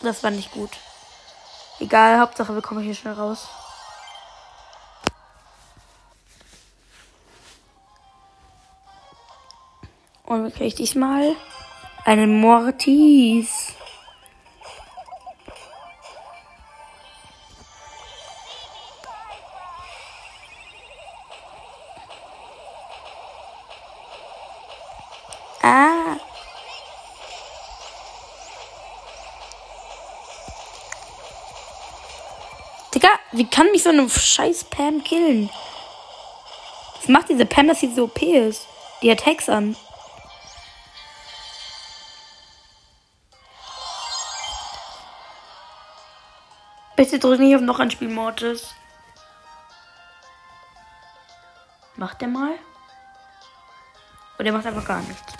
das 0.00 0.22
war 0.22 0.30
nicht 0.30 0.50
gut. 0.52 0.70
Egal, 1.78 2.20
Hauptsache 2.20 2.54
wir 2.54 2.62
kommen 2.62 2.82
hier 2.82 2.94
schnell 2.94 3.14
raus. 3.14 3.48
Und 10.24 10.44
wir 10.44 10.50
kriege 10.50 10.66
ich 10.66 10.74
diesmal 10.74 11.36
einen 12.04 12.40
Mortis. 12.40 13.75
Wie 33.36 33.48
kann 33.48 33.70
mich 33.70 33.82
so 33.82 33.90
eine 33.90 34.08
scheiß 34.08 34.64
Pam 34.64 35.04
killen? 35.04 35.50
Was 36.96 37.08
macht 37.08 37.28
diese 37.28 37.46
Pam, 37.46 37.68
dass 37.68 37.80
sie 37.80 37.92
so 37.92 38.04
OP 38.04 38.22
ist? 38.22 38.66
Die 39.02 39.10
hat 39.10 39.26
Hex 39.26 39.48
an. 39.48 39.76
Bitte 46.96 47.18
drück 47.18 47.38
nicht 47.38 47.54
auf 47.54 47.60
noch 47.60 47.78
ein 47.78 47.90
Spiel 47.90 48.08
Mortis. 48.08 48.74
Macht 51.96 52.20
der 52.20 52.28
mal? 52.28 52.52
Oder 54.36 54.44
der 54.44 54.52
macht 54.52 54.66
einfach 54.66 54.84
gar 54.84 55.00
nichts. 55.00 55.32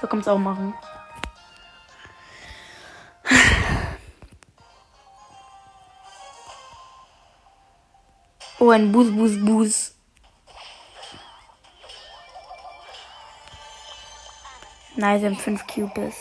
So 0.00 0.06
es 0.16 0.28
auch 0.28 0.38
machen. 0.38 0.74
Oh, 8.62 8.70
ein 8.70 8.92
Bus, 8.92 9.10
Bus, 9.10 9.32
Bus. 9.44 9.92
Sie 14.94 15.02
haben 15.02 15.36
5 15.36 15.66
Cubes. 15.66 16.14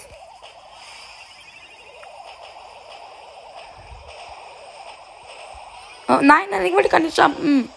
Oh, 6.08 6.14
nein, 6.24 6.48
nein, 6.50 6.66
ich 6.66 6.74
wollte 6.74 6.90
gar 6.90 7.00
nicht 7.00 7.16
jumpen. 7.16 7.70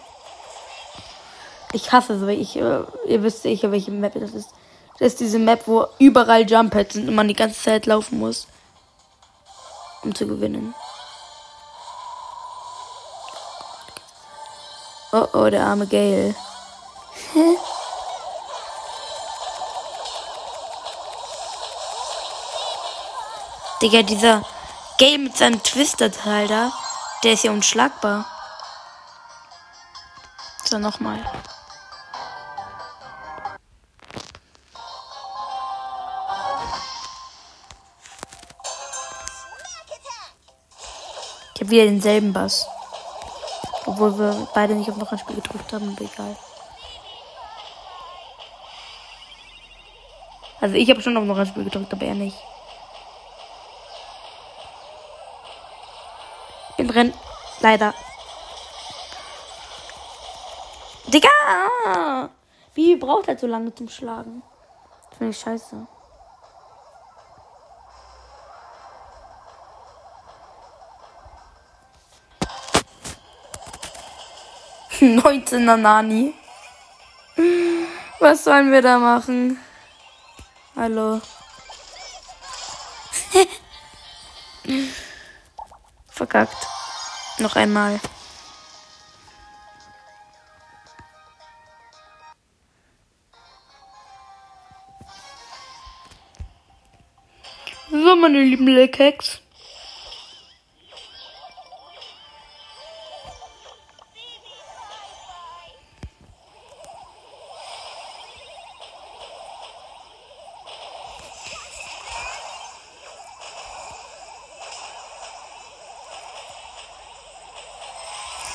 Ich 1.75 1.93
hasse 1.93 2.19
so, 2.19 2.27
ich, 2.29 2.57
äh, 2.57 2.85
ihr 3.07 3.23
wisst 3.23 3.43
sicher, 3.43 3.71
welche 3.71 3.91
Map 3.91 4.15
das 4.15 4.33
ist. 4.33 4.49
Das 4.99 5.09
ist 5.09 5.21
diese 5.21 5.39
Map, 5.39 5.67
wo 5.67 5.89
überall 5.99 6.49
Jump-Pads 6.49 6.95
sind 6.95 7.11
und 7.11 7.15
man 7.15 7.29
die 7.29 7.35
ganze 7.35 7.63
Zeit 7.63 7.85
laufen 7.85 8.19
muss. 8.19 8.47
Um 10.03 10.15
zu 10.15 10.27
gewinnen. 10.27 10.75
Oh 15.17 15.29
oh, 15.33 15.49
der 15.49 15.65
arme 15.65 15.87
Gale. 15.87 16.35
Hä? 17.35 17.57
Digga, 23.81 24.03
dieser 24.03 24.43
Gale 24.99 25.19
mit 25.19 25.37
seinem 25.37 25.63
Twister-Teil 25.63 26.49
da, 26.49 26.73
der 27.23 27.35
ist 27.35 27.45
ja 27.45 27.53
unschlagbar. 27.53 28.25
So, 30.65 30.79
nochmal. 30.79 31.21
Ich 41.55 41.61
habe 41.61 41.71
wieder 41.71 41.85
denselben 41.85 42.33
Bass. 42.33 42.67
Obwohl 43.95 44.19
wir 44.19 44.49
beide 44.53 44.75
nicht 44.75 44.91
auf 44.91 44.97
noch 44.97 45.13
ein 45.13 45.19
Spiel 45.19 45.37
gedrückt 45.37 45.73
haben, 45.73 45.89
aber 45.89 46.05
egal. 46.05 46.37
Also 50.61 50.75
ich 50.75 50.91
habe 50.91 51.01
schon 51.01 51.17
auf 51.17 51.23
noch 51.23 51.39
ein 51.39 51.47
Spiel 51.47 51.63
gedrückt, 51.63 51.93
aber 51.93 52.05
er 52.05 52.15
nicht. 52.15 52.37
Ich 56.71 56.77
bin 56.77 56.89
drin. 56.89 57.15
Leider. 57.61 57.95
Digga! 61.07 62.31
Wie 62.75 62.97
braucht 62.97 63.29
er 63.29 63.39
so 63.39 63.47
lange 63.47 63.73
zum 63.77 63.89
Schlagen? 63.89 64.43
Finde 65.17 65.31
ich 65.31 65.39
scheiße. 65.39 65.87
19er 75.21 75.77
Nani. 75.77 76.33
Was 78.21 78.45
sollen 78.45 78.73
wir 78.73 78.81
da 78.81 78.99
machen? 78.99 79.59
Hallo. 80.75 81.21
Verkackt. 86.09 86.57
Noch 87.39 87.57
einmal. 87.57 88.01
So, 97.91 98.17
meine 98.17 98.41
lieben 98.43 98.67
Leckhacks. 98.69 99.44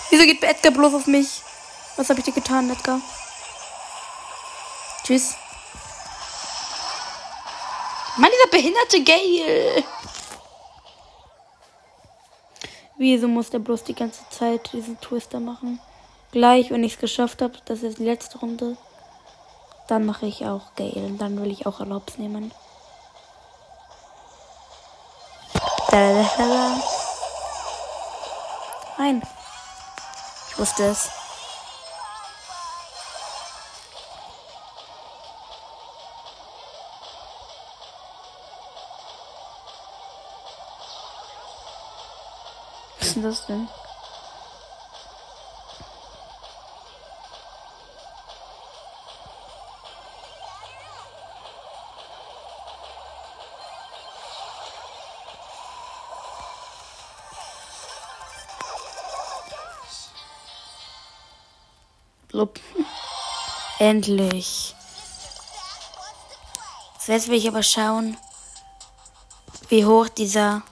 Wieso 0.09 0.23
geht 0.23 0.43
Edgar 0.43 0.71
bloß 0.71 0.93
auf 0.95 1.07
mich? 1.07 1.41
Was 1.97 2.09
habe 2.09 2.19
ich 2.19 2.25
dir 2.25 2.33
getan, 2.33 2.69
Edgar? 2.69 2.99
Tschüss. 5.03 5.35
Mann, 8.17 8.31
dieser 8.31 8.49
behinderte 8.51 9.03
Gale. 9.03 9.83
Wieso 12.97 13.27
muss 13.27 13.49
der 13.49 13.59
bloß 13.59 13.83
die 13.85 13.95
ganze 13.95 14.27
Zeit 14.29 14.73
diesen 14.73 14.99
Twister 14.99 15.39
machen? 15.39 15.79
Gleich, 16.31 16.69
wenn 16.69 16.83
ich 16.83 16.95
es 16.95 16.99
geschafft 16.99 17.41
habe, 17.41 17.53
das 17.65 17.81
ist 17.81 17.97
die 17.97 18.03
letzte 18.03 18.39
Runde, 18.39 18.77
dann 19.87 20.05
mache 20.05 20.25
ich 20.25 20.45
auch 20.45 20.75
Gale. 20.75 21.05
Und 21.05 21.17
dann 21.17 21.41
will 21.41 21.51
ich 21.51 21.65
auch 21.65 21.79
Erlaubs 21.79 22.17
nehmen. 22.17 22.51
Nein. 28.97 29.21
Ich 29.21 29.38
wusste 30.59 30.83
this. 30.83 31.09
Was 43.21 43.49
ist? 43.49 43.88
Endlich. 63.79 64.75
Zuerst 66.99 67.29
will 67.29 67.37
ich 67.37 67.47
aber 67.47 67.63
schauen, 67.63 68.17
wie 69.69 69.85
hoch 69.85 70.09
dieser 70.09 70.63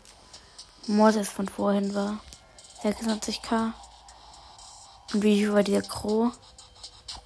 Mortis 0.87 1.29
von 1.29 1.47
vorhin 1.47 1.95
war. 1.95 2.19
26k. 2.83 3.71
Und 5.13 5.23
wie 5.23 5.47
hoch 5.47 5.53
war 5.53 5.63
dieser 5.63 5.83
Crow? 5.83 6.33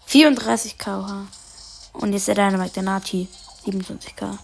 34k. 0.07 1.25
Und 1.93 2.13
jetzt 2.13 2.27
der 2.27 2.35
Dynamite, 2.35 2.75
der 2.75 2.83
Nati. 2.83 3.27
27k. 3.65 4.37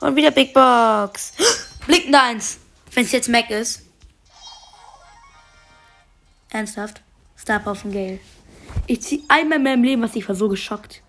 Und 0.00 0.16
wieder 0.16 0.32
Big 0.32 0.52
Box. 0.52 1.34
Blickende 1.86 2.20
1. 2.20 2.58
Wenn 2.92 3.04
es 3.04 3.12
jetzt 3.12 3.28
Mac 3.28 3.48
ist. 3.48 3.82
Ernsthaft? 6.50 7.00
Star 7.38 7.60
Power 7.60 7.76
von 7.76 7.92
Gale. 7.92 8.18
Ich 8.86 9.02
zieh 9.02 9.24
einmal 9.28 9.58
in 9.58 9.64
meinem 9.64 9.84
Leben, 9.84 10.02
was 10.02 10.14
ich 10.14 10.28
war 10.28 10.34
so 10.34 10.48
geschockt. 10.48 11.02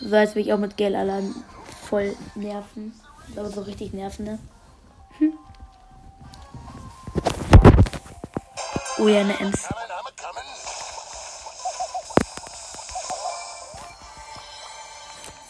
So 0.00 0.14
als 0.14 0.34
will 0.34 0.42
ich 0.42 0.52
auch 0.52 0.58
mit 0.58 0.80
allein 0.80 1.34
voll 1.88 2.16
nerven. 2.34 2.98
Aber 3.36 3.50
so 3.50 3.62
richtig 3.62 3.92
nerven, 3.92 4.24
ne? 4.24 4.38
Hm. 5.18 5.32
Oh 8.98 9.08
ja, 9.08 9.20
eine 9.20 9.38
Ems. 9.38 9.68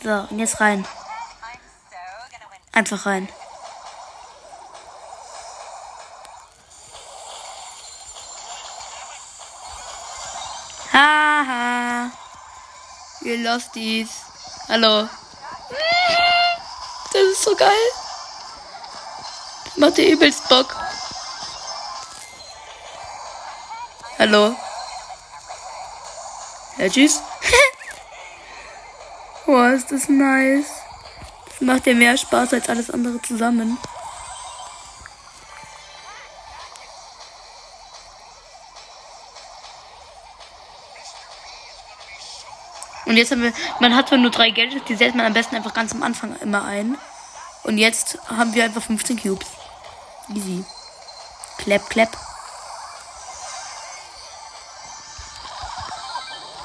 So, 0.02 0.26
und 0.30 0.38
jetzt 0.38 0.60
rein. 0.60 0.84
Einfach 2.72 3.06
rein. 3.06 3.28
Haha. 11.38 12.10
Wir 13.20 13.38
Losties. 13.38 14.08
Hallo. 14.68 15.08
Das 17.12 17.22
ist 17.22 17.42
so 17.44 17.54
geil. 17.54 17.86
Macht 19.76 19.98
dir 19.98 20.14
übelst 20.14 20.48
Bock. 20.48 20.74
Hallo. 24.18 24.56
Ja, 26.78 26.88
tschüss. 26.88 27.22
Boah, 29.46 29.70
ist 29.70 29.92
das 29.92 30.08
nice. 30.08 30.66
Das 31.50 31.60
macht 31.60 31.86
dir 31.86 31.94
mehr 31.94 32.16
Spaß 32.16 32.52
als 32.54 32.68
alles 32.68 32.90
andere 32.90 33.22
zusammen. 33.22 33.78
Jetzt 43.18 43.32
haben 43.32 43.42
wir, 43.42 43.52
man 43.80 43.94
hat 43.94 44.10
nur 44.12 44.30
drei 44.30 44.50
Gadgets, 44.50 44.84
die 44.86 44.94
setzt 44.94 45.14
man 45.14 45.26
am 45.26 45.34
besten 45.34 45.56
einfach 45.56 45.74
ganz 45.74 45.92
am 45.92 46.02
Anfang 46.02 46.36
immer 46.40 46.64
ein. 46.64 46.96
Und 47.64 47.78
jetzt 47.78 48.18
haben 48.28 48.54
wir 48.54 48.64
einfach 48.64 48.82
15 48.82 49.20
Cubes. 49.20 49.46
Easy. 50.34 50.64
Clap, 51.58 51.90
clap. 51.90 52.16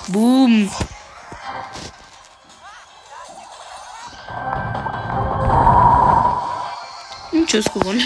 Boom. 0.07 0.69
Und 7.31 7.49
tschüss 7.49 7.65
gewonnen. 7.65 8.01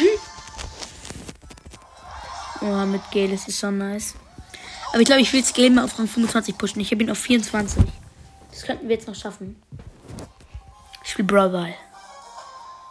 Oh, 2.62 2.86
mit 2.86 3.02
Gale 3.12 3.34
ist 3.34 3.48
es 3.48 3.60
so 3.60 3.70
nice. 3.70 4.16
Aber 4.90 5.00
ich 5.00 5.06
glaube, 5.06 5.22
ich 5.22 5.32
will 5.34 5.42
jetzt 5.42 5.56
Gale 5.56 5.70
mal 5.70 5.84
auf 5.84 6.00
Rang 6.00 6.08
25 6.08 6.58
pushen. 6.58 6.80
Ich 6.80 6.92
habe 6.92 7.04
ihn 7.04 7.12
auf 7.12 7.18
24. 7.18 7.84
Das 8.58 8.66
könnten 8.66 8.90
wir 8.90 8.96
jetzt 8.96 9.08
noch 9.08 9.14
schaffen. 9.14 9.62
Ich 11.04 11.12
spiele 11.12 11.28
Brawl. 11.28 11.76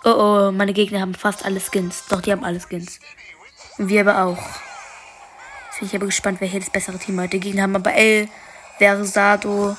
Oh 0.05 0.11
oh, 0.11 0.53
meine 0.53 0.73
Gegner 0.73 1.01
haben 1.01 1.13
fast 1.13 1.45
alle 1.45 1.59
Skins. 1.59 2.05
Doch, 2.09 2.21
die 2.21 2.31
haben 2.31 2.45
alle 2.45 2.61
Skins. 2.61 3.01
Und 3.77 3.89
wir 3.89 4.03
aber 4.03 4.23
auch. 4.23 4.39
Jetzt 4.39 5.81
bin 5.81 5.89
ich 5.89 5.97
aber 5.97 6.07
gespannt, 6.07 6.41
wer 6.41 6.47
hier 6.47 6.61
das 6.61 6.71
bessere 6.71 7.01
Team 7.01 7.19
hat. 7.19 7.33
Die 7.33 7.41
Gegner 7.41 7.65
haben 7.65 7.75
aber 7.75 7.93
El 7.95 8.29
Versado. 8.79 9.77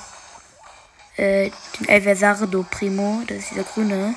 Äh, 1.16 1.50
den 1.80 1.88
El 1.88 2.02
Versado 2.02 2.66
Primo. 2.70 3.22
Das 3.26 3.38
ist 3.38 3.52
dieser 3.52 3.64
grüne. 3.64 4.14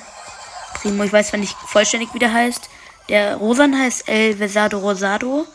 Primo, 0.74 1.04
ich 1.04 1.12
weiß 1.14 1.28
zwar 1.28 1.40
nicht 1.40 1.56
vollständig, 1.56 2.12
wie 2.12 2.18
der 2.18 2.34
heißt. 2.34 2.68
Der 3.08 3.36
Rosan 3.36 3.78
heißt 3.78 4.10
El 4.10 4.36
Versado 4.36 4.78
Rosado. 4.78 5.46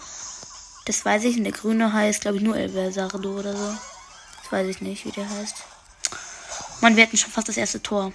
Das 0.88 1.06
weiß 1.06 1.26
ich. 1.26 1.38
Und 1.38 1.44
der 1.44 1.54
grüne 1.54 1.94
heißt, 1.94 2.22
glaube 2.22 2.38
ich, 2.38 2.44
nur 2.44 2.58
El 2.58 2.70
Versado 2.70 3.38
oder 3.38 3.56
so. 3.56 3.72
Das 4.42 4.52
weiß 4.52 4.68
ich 4.68 4.82
nicht, 4.82 5.06
wie 5.06 5.12
der 5.12 5.30
heißt. 5.30 5.77
Mann, 6.82 6.96
wir 6.96 7.04
hatten 7.04 7.18
schon 7.18 7.32
fast 7.32 7.50
das 7.50 7.58
erste 7.58 7.82
Tor. 7.82 8.14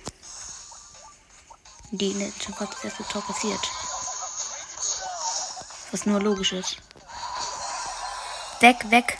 Die 1.90 2.12
hätten 2.12 2.40
schon 2.40 2.54
fast 2.54 2.74
das 2.74 2.84
erste 2.84 3.04
Tor 3.04 3.22
passiert. 3.22 3.60
Was 5.90 6.06
nur 6.06 6.20
logisch 6.20 6.52
ist. 6.52 6.76
Weg, 8.60 8.90
weg. 8.90 9.18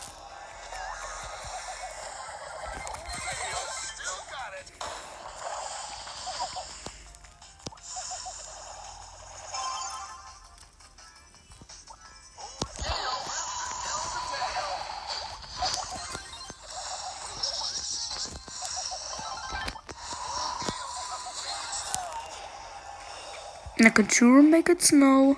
Could 23.94 24.12
sure 24.12 24.42
make 24.42 24.70
it 24.70 24.82
snow. 24.82 25.36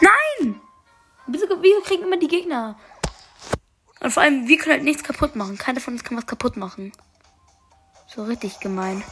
Nein! 0.00 0.60
Wieso 1.26 1.46
kriegen 1.82 2.02
immer 2.02 2.18
die 2.18 2.28
Gegner 2.28 2.76
Und 4.00 4.10
vor 4.10 4.22
allem, 4.22 4.46
wir 4.48 4.58
können 4.58 4.74
halt 4.74 4.84
nichts 4.84 5.02
kaputt 5.02 5.36
machen. 5.36 5.58
Keiner 5.58 5.80
von 5.80 5.94
uns 5.94 6.04
kann 6.04 6.16
was 6.16 6.26
kaputt 6.26 6.56
machen. 6.56 6.92
So 8.06 8.24
richtig 8.24 8.60
gemein. 8.60 9.02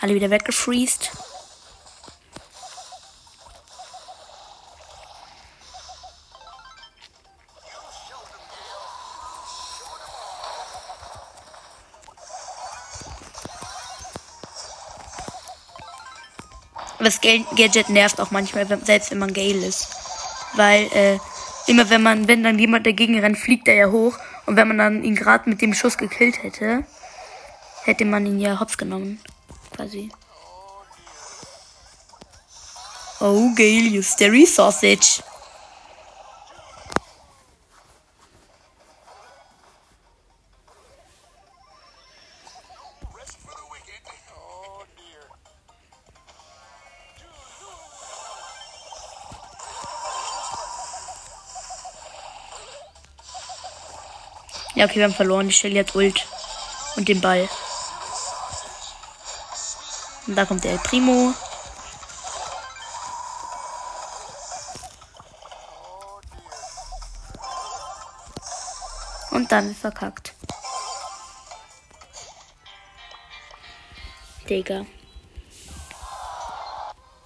Alle 0.00 0.14
wieder 0.14 0.30
weggefriest. 0.30 1.23
Das 17.04 17.20
Gadget 17.20 17.88
nervt 17.88 18.20
auch 18.20 18.30
manchmal, 18.30 18.66
selbst 18.84 19.10
wenn 19.10 19.18
man 19.18 19.32
Gale 19.32 19.66
ist. 19.66 19.88
Weil, 20.54 20.84
äh, 20.92 21.18
immer 21.66 21.88
wenn 21.90 22.02
man, 22.02 22.28
wenn 22.28 22.42
dann 22.42 22.58
jemand 22.58 22.86
dagegen 22.86 23.18
rennt, 23.18 23.38
fliegt 23.38 23.68
er 23.68 23.74
ja 23.74 23.90
hoch. 23.90 24.18
Und 24.46 24.56
wenn 24.56 24.68
man 24.68 24.78
dann 24.78 25.04
ihn 25.04 25.16
gerade 25.16 25.48
mit 25.48 25.62
dem 25.62 25.74
Schuss 25.74 25.96
gekillt 25.96 26.42
hätte, 26.42 26.84
hätte 27.84 28.04
man 28.04 28.26
ihn 28.26 28.40
ja 28.40 28.60
hops 28.60 28.76
genommen. 28.76 29.20
Quasi. 29.74 30.10
Oh, 33.20 33.54
Gale, 33.54 33.88
you 33.88 34.02
stary 34.02 34.44
sausage. 34.44 35.22
Ja, 54.74 54.86
okay, 54.86 54.96
wir 54.96 55.04
haben 55.04 55.14
verloren. 55.14 55.46
Die 55.48 55.54
Shelly 55.54 55.76
hat 55.76 55.94
Ult. 55.94 56.26
Und 56.96 57.08
den 57.08 57.20
Ball. 57.20 57.48
Und 60.26 60.36
da 60.36 60.44
kommt 60.44 60.64
der 60.64 60.78
Primo. 60.78 61.32
Und 69.30 69.52
dann 69.52 69.74
verkackt. 69.74 70.34
Digga. 74.48 74.86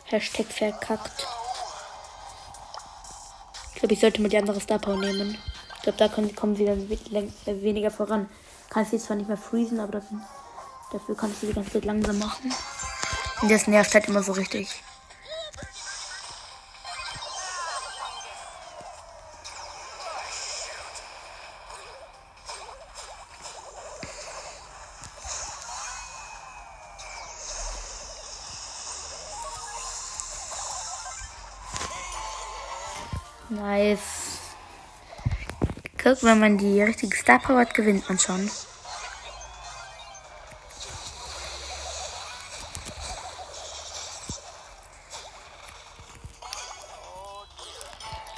Hashtag 0.06 0.46
verkackt. 0.46 1.26
Ich 3.72 3.80
glaube, 3.80 3.94
ich 3.94 4.00
sollte 4.00 4.20
mal 4.20 4.28
die 4.28 4.38
andere 4.38 4.60
Star 4.60 4.78
Power 4.78 4.96
nehmen. 4.96 5.38
Ich 5.88 5.96
glaube, 5.96 6.10
da 6.10 6.14
können, 6.14 6.36
kommen 6.36 6.54
sie 6.54 6.66
dann 6.66 6.86
äh, 7.46 7.62
weniger 7.62 7.90
voran. 7.90 8.28
Kann 8.68 8.82
ich 8.82 8.90
sie 8.90 8.98
zwar 8.98 9.16
nicht 9.16 9.26
mehr 9.26 9.38
freezen, 9.38 9.80
aber 9.80 9.92
dafür, 9.92 10.18
dafür 10.92 11.16
kann 11.16 11.30
ich 11.30 11.38
sie 11.38 11.46
die 11.46 11.54
ganze 11.54 11.72
Zeit 11.72 11.86
langsam 11.86 12.18
machen. 12.18 12.52
Und 13.40 13.50
das 13.50 13.66
nervt 13.66 13.94
halt 13.94 14.06
immer 14.06 14.22
so 14.22 14.32
richtig. 14.32 14.82
Guck, 36.08 36.22
wenn 36.22 36.40
man 36.40 36.56
die 36.56 36.80
richtige 36.80 37.14
Star 37.14 37.38
Power 37.38 37.58
hat, 37.58 37.74
gewinnt 37.74 38.08
man 38.08 38.18
schon. 38.18 38.50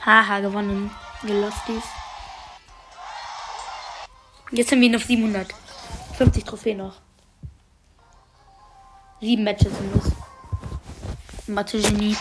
Haha, 0.04 0.40
gewonnen. 0.40 0.90
Wir 1.22 1.40
Losties. 1.40 1.84
Jetzt 4.50 4.72
haben 4.72 4.80
wir 4.80 4.88
ihn 4.88 4.96
auf 4.96 5.04
700. 5.04 5.54
50 6.18 6.44
Trophäen 6.44 6.78
noch. 6.78 6.96
Sieben 9.20 9.44
Matches 9.44 9.72
sind 9.72 9.94
es. 9.94 11.46
Mathe-Genie. 11.46 12.16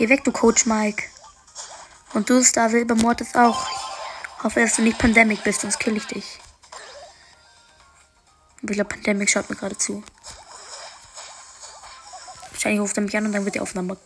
Geh 0.00 0.08
weg, 0.08 0.24
du 0.24 0.32
Coach 0.32 0.64
Mike. 0.64 1.02
Und 2.14 2.30
du, 2.30 2.42
Star 2.42 2.70
Silbermord, 2.70 3.22
auch. 3.36 3.68
Hoffe, 4.42 4.60
dass 4.60 4.76
du 4.76 4.82
nicht 4.82 4.98
Pandemic 4.98 5.44
bist, 5.44 5.60
sonst 5.60 5.78
kill 5.78 5.94
ich 5.94 6.06
dich. 6.06 6.38
Ich 8.62 8.70
glaube, 8.70 8.88
Pandemic 8.88 9.28
schaut 9.28 9.50
mir 9.50 9.56
gerade 9.56 9.76
zu. 9.76 10.02
Wahrscheinlich 12.50 12.80
ruft 12.80 12.96
er 12.96 13.02
mich 13.02 13.14
an 13.14 13.26
und 13.26 13.32
dann 13.32 13.44
wird 13.44 13.56
die 13.56 13.60
Aufnahme 13.60 13.98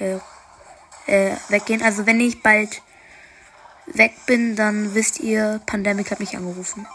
äh, 0.00 0.18
äh, 1.06 1.34
weggehen. 1.48 1.82
Also 1.82 2.04
wenn 2.04 2.20
ich 2.20 2.42
bald 2.42 2.82
weg 3.86 4.12
bin, 4.26 4.54
dann 4.54 4.94
wisst 4.94 5.18
ihr, 5.18 5.62
Pandemic 5.64 6.10
hat 6.10 6.20
mich 6.20 6.36
angerufen. 6.36 6.86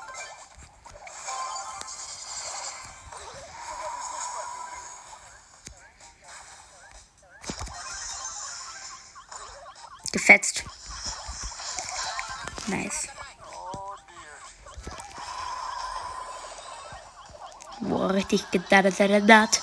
Richtig 18.36 18.70
gedaddert. 18.70 19.62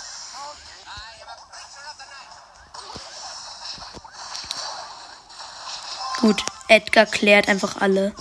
Gut, 6.20 6.44
Edgar 6.68 7.06
klärt 7.06 7.48
einfach 7.48 7.80
alle. 7.80 8.14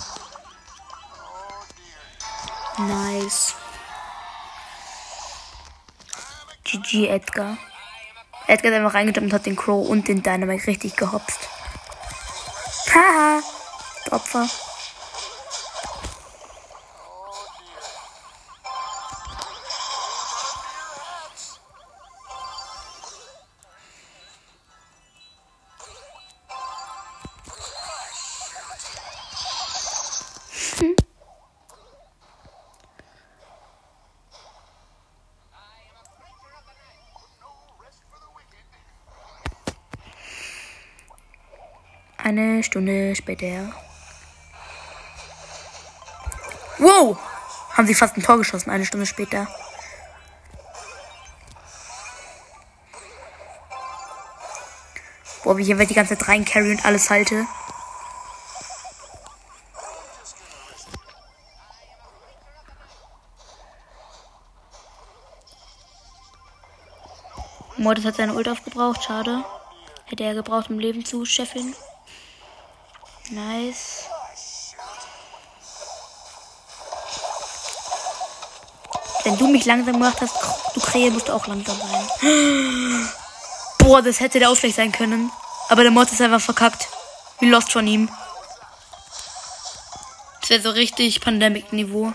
Nice. 2.78 3.54
GG 6.64 7.08
Edgar. 7.08 7.56
Edgar 8.48 8.72
ist 8.72 8.76
einfach 8.76 8.94
reingejumpt 8.94 9.18
und 9.22 9.32
hat 9.32 9.46
den 9.46 9.56
Crow 9.56 9.88
und 9.88 10.08
den 10.08 10.22
Dynamite 10.22 10.66
richtig 10.66 10.96
gehopst. 10.96 11.48
Haha. 12.92 13.40
Opfer. 14.10 14.48
Eine 42.32 42.62
Stunde 42.62 43.14
später. 43.14 43.74
Wow! 46.78 47.18
Haben 47.74 47.86
sie 47.86 47.94
fast 47.94 48.16
ein 48.16 48.22
Tor 48.22 48.38
geschossen, 48.38 48.70
eine 48.70 48.86
Stunde 48.86 49.04
später. 49.04 49.46
Boah, 55.44 55.58
wie 55.58 55.64
hier 55.64 55.76
die 55.76 55.92
ganze 55.92 56.16
Zeit 56.16 56.26
rein 56.26 56.46
carry 56.46 56.70
und 56.70 56.86
alles 56.86 57.10
halte. 57.10 57.46
Mordes 67.76 68.06
hat 68.06 68.16
seine 68.16 68.32
Ult 68.32 68.48
aufgebraucht, 68.48 69.04
schade. 69.04 69.44
Hätte 70.06 70.24
er 70.24 70.32
gebraucht, 70.32 70.70
um 70.70 70.78
Leben 70.78 71.04
zu 71.04 71.26
scheffeln. 71.26 71.74
Nice. 73.30 74.06
Wenn 79.24 79.38
du 79.38 79.46
mich 79.46 79.64
langsam 79.64 79.94
gemacht 79.94 80.20
hast, 80.20 80.34
du 80.74 80.80
Krähe, 80.80 81.10
musst 81.10 81.30
auch 81.30 81.46
langsam 81.46 81.76
sein. 81.78 83.08
Boah, 83.78 84.02
das 84.02 84.20
hätte 84.20 84.40
der 84.40 84.50
Ausgleich 84.50 84.74
sein 84.74 84.90
können. 84.90 85.30
Aber 85.68 85.82
der 85.82 85.92
Mod 85.92 86.10
ist 86.10 86.20
einfach 86.20 86.40
verkackt. 86.40 86.88
Wie 87.38 87.48
lost 87.48 87.72
von 87.72 87.86
ihm. 87.86 88.08
Das 90.40 90.50
wäre 90.50 90.62
so 90.62 90.70
richtig 90.70 91.20
Pandemic-Niveau. 91.20 92.12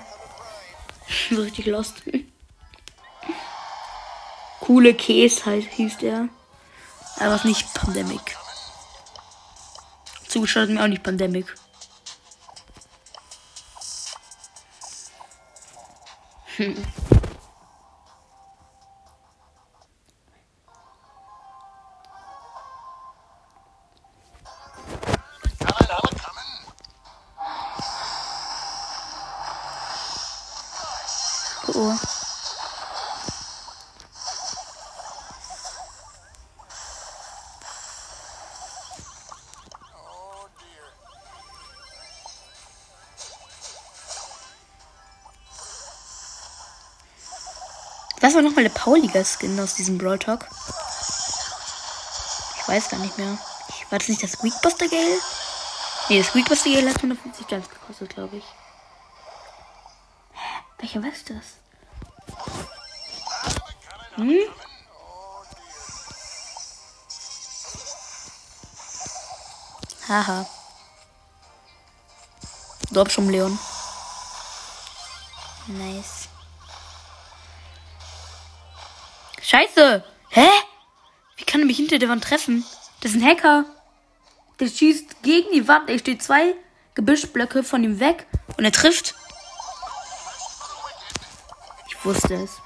so 1.31 1.41
richtig 1.41 1.65
lost. 1.67 1.95
Coole 4.59 4.93
Käse 4.93 5.45
halt 5.45 5.65
hieß 5.71 5.97
der. 5.99 6.27
Aber 7.19 7.35
ist 7.35 7.45
nicht 7.45 7.73
Pandemic. 7.73 8.37
Zugeschaut 10.27 10.69
mir 10.69 10.83
auch 10.83 10.87
nicht 10.87 11.03
Pandemic. 11.03 11.53
Hm. 16.57 16.75
war 48.37 48.43
nochmal 48.43 48.65
der 48.65 48.71
Pauliger-Skin 48.71 49.59
aus 49.59 49.73
diesem 49.73 49.97
Brawl 49.97 50.19
Talk. 50.19 50.47
Ich 52.55 52.67
weiß 52.67 52.89
gar 52.89 52.99
nicht 52.99 53.17
mehr. 53.17 53.35
War 53.89 53.97
das 53.97 54.09
nicht 54.09 54.21
das 54.21 54.43
Weekbuster 54.43 54.87
Gale? 54.87 55.19
Nee, 56.07 56.21
das 56.21 56.35
Weekbuster 56.35 56.69
Gale 56.69 56.89
hat 56.91 56.97
150 56.97 57.47
Gems 57.47 57.67
gekostet, 57.67 58.13
glaube 58.13 58.37
ich. 58.37 58.43
Hä? 60.33 60.63
Welcher 60.77 61.01
war 61.01 61.09
das? 61.09 61.45
Hm? 64.17 64.37
Haha. 70.07 70.45
Dort 72.91 73.11
schon 73.11 73.29
Leon. 73.29 73.57
Nice. 75.65 76.26
Scheiße! 79.49 80.03
Hä? 80.31 80.49
Wie 81.37 81.45
kann 81.45 81.61
er 81.61 81.67
mich 81.67 81.77
hinter 81.77 81.99
der 81.99 82.09
Wand 82.09 82.21
treffen? 82.21 82.65
Das 82.99 83.11
ist 83.11 83.21
ein 83.21 83.25
Hacker. 83.25 83.63
Der 84.59 84.67
schießt 84.67 85.23
gegen 85.23 85.49
die 85.53 85.69
Wand. 85.69 85.89
Er 85.89 85.99
steht 85.99 86.21
zwei 86.21 86.53
Gebüschblöcke 86.95 87.63
von 87.63 87.81
ihm 87.81 88.01
weg 88.01 88.27
und 88.57 88.65
er 88.65 88.73
trifft. 88.73 89.15
Ich 91.87 92.03
wusste 92.03 92.33
es. 92.33 92.57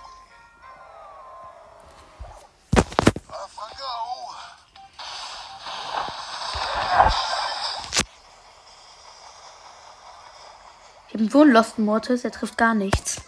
Ich 11.09 11.13
habe 11.13 11.41
einen 11.41 11.51
Lost 11.51 11.77
Mortis, 11.77 12.23
er 12.23 12.31
trifft 12.31 12.57
gar 12.57 12.73
nichts. 12.73 13.21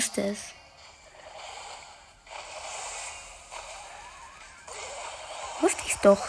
Wusste 0.00 0.22
es. 0.22 0.38
Wusste 5.60 5.82
ich's 5.86 6.00
doch. 6.00 6.26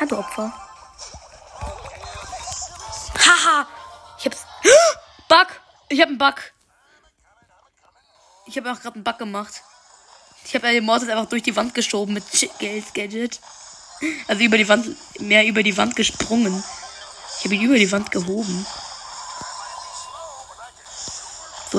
Ha, 0.00 0.06
du 0.06 0.16
Opfer. 0.16 0.50
Haha! 3.26 3.66
Ich 4.18 4.24
hab's. 4.24 4.46
Bug! 5.28 5.48
Ich 5.90 6.00
hab 6.00 6.08
einen 6.08 6.16
Bug. 6.16 6.36
Ich 8.46 8.56
habe 8.56 8.72
auch 8.72 8.80
gerade 8.80 8.94
einen 8.94 9.04
Bug 9.04 9.18
gemacht. 9.18 9.62
Ich 10.46 10.54
habe 10.54 10.68
den 10.68 10.86
Mortis 10.86 11.10
einfach 11.10 11.28
durch 11.28 11.42
die 11.42 11.56
Wand 11.56 11.74
geschoben 11.74 12.14
mit 12.14 12.24
Geld 12.58 12.94
Gadget. 12.94 13.38
Also 14.28 14.42
über 14.42 14.56
die 14.56 14.66
Wand, 14.66 14.96
mehr 15.20 15.46
über 15.46 15.62
die 15.62 15.76
Wand 15.76 15.94
gesprungen. 15.94 16.64
Ich 17.38 17.44
habe 17.44 17.54
ihn 17.54 17.64
über 17.64 17.76
die 17.76 17.92
Wand 17.92 18.10
gehoben. 18.10 18.66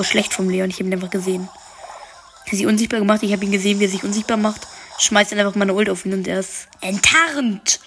Schlecht 0.04 0.34
vom 0.34 0.48
Leon. 0.48 0.70
Ich 0.70 0.76
habe 0.76 0.84
ihn 0.84 0.94
einfach 0.94 1.10
gesehen. 1.10 1.48
Er 2.44 2.52
hat 2.52 2.58
sich 2.58 2.66
unsichtbar 2.66 3.00
gemacht. 3.00 3.22
Ich 3.22 3.32
habe 3.32 3.44
ihn 3.44 3.52
gesehen, 3.52 3.80
wie 3.80 3.84
er 3.84 3.90
sich 3.90 4.04
unsichtbar 4.04 4.36
macht. 4.36 4.66
Schmeißt 4.98 5.32
dann 5.32 5.40
einfach 5.40 5.54
meine 5.54 5.74
Ult 5.74 5.88
auf 5.88 6.04
ihn 6.04 6.12
und 6.12 6.28
er 6.28 6.40
ist 6.40 6.68
enttarnt. 6.80 7.80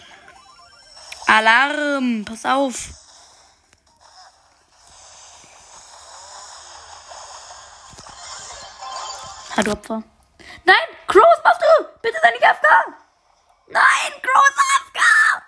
Alarm! 1.27 2.25
Pass 2.25 2.45
auf! 2.45 2.89
Hat 9.55 9.67
Opfer. 9.67 10.03
Nein! 10.63 10.75
Crow, 11.07 11.23
was 11.23 11.43
machst 11.43 11.61
du? 11.61 11.85
Bitte 12.01 12.17
sei 12.21 12.31
nicht 12.31 12.43
AFK! 12.43 12.67
Nein! 13.67 14.11
Crow 14.21 14.43
ist 14.49 14.59
AFK! 14.59 15.43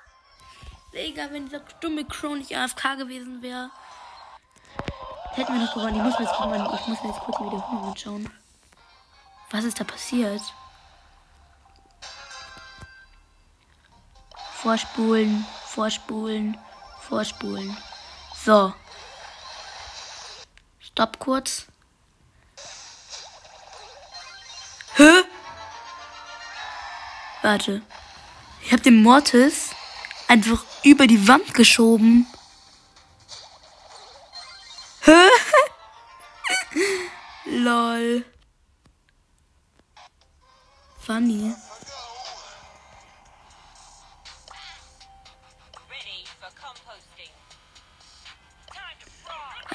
Digga, 0.93 1.28
wenn 1.32 1.45
dieser 1.45 1.61
dumme 1.82 2.05
Crow 2.05 2.36
nicht 2.36 2.55
AFK 2.55 2.97
gewesen 2.97 3.41
wäre. 3.41 3.72
Hätten 5.36 5.54
wir 5.54 5.66
noch 5.66 5.74
gewonnen. 5.74 5.98
Ich 5.98 6.02
muss 6.02 6.18
mir 6.18 6.26
jetzt, 6.26 6.40
mal, 6.40 6.80
ich 6.80 6.88
muss 6.88 7.04
mir 7.04 7.10
jetzt 7.10 7.20
kurz 7.20 7.38
die 7.38 7.46
Wiederholung 7.46 7.90
anschauen. 7.90 8.30
Was 9.52 9.66
ist 9.66 9.80
da 9.80 9.84
passiert? 9.84 10.42
Vorspulen, 14.54 15.46
vorspulen, 15.66 16.58
vorspulen. 17.02 17.78
So. 18.46 18.74
Stopp 20.80 21.20
kurz. 21.20 21.66
Hä? 24.96 25.12
Warte. 27.42 27.82
Ich 28.62 28.72
habe 28.72 28.82
den 28.82 29.04
Mortis 29.04 29.72
einfach 30.30 30.64
über 30.84 31.08
die 31.08 31.28
Wand 31.28 31.54
geschoben. 31.54 32.26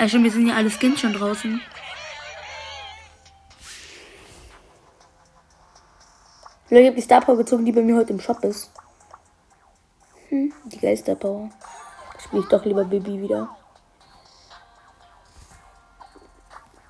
Ja, 0.01 0.11
wir 0.11 0.31
sind 0.31 0.49
ja 0.49 0.55
alle 0.57 0.71
Skins 0.71 1.01
schon 1.01 1.13
draußen. 1.13 1.61
Ich 6.71 6.87
habe 6.87 6.97
die 6.97 7.03
Star 7.03 7.21
Power 7.21 7.37
gezogen, 7.37 7.67
die 7.67 7.73
bei 7.73 7.83
mir 7.83 7.97
heute 7.97 8.15
im 8.15 8.21
Shop 8.21 8.43
ist. 8.43 8.71
Hm, 10.31 10.55
die 10.65 10.79
Geister 10.79 11.17
Power. 11.17 11.51
Spiele 12.19 12.43
ich 12.43 12.49
doch 12.49 12.65
lieber 12.65 12.85
Baby 12.85 13.21
wieder. 13.21 13.55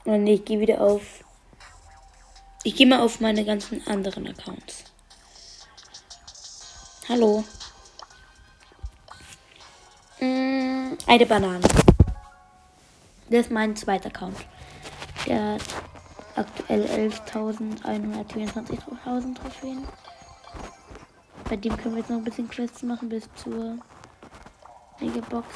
Und 0.04 0.22
nee, 0.22 0.34
ich 0.34 0.44
gehe 0.44 0.60
wieder 0.60 0.80
auf. 0.80 1.02
Ich 2.62 2.76
gehe 2.76 2.86
mal 2.86 3.00
auf 3.00 3.18
meine 3.18 3.44
ganzen 3.44 3.84
anderen 3.88 4.28
Accounts. 4.28 4.84
Hallo. 7.08 7.42
Mm, 10.20 10.92
eine 11.08 11.26
Banane. 11.26 11.79
Das 13.30 13.46
ist 13.46 13.50
mein 13.52 13.76
zweiter 13.76 14.08
Account. 14.08 14.36
Der 15.24 15.54
hat 15.54 15.62
aktuell 16.34 16.84
11.124.000 16.84 19.34
Trophäen. 19.36 19.86
Bei 21.48 21.56
dem 21.56 21.76
können 21.76 21.94
wir 21.94 22.00
jetzt 22.00 22.10
noch 22.10 22.18
ein 22.18 22.24
bisschen 22.24 22.50
Quests 22.50 22.82
machen 22.82 23.08
bis 23.08 23.28
zur 23.36 23.78
Megabox. 24.98 25.46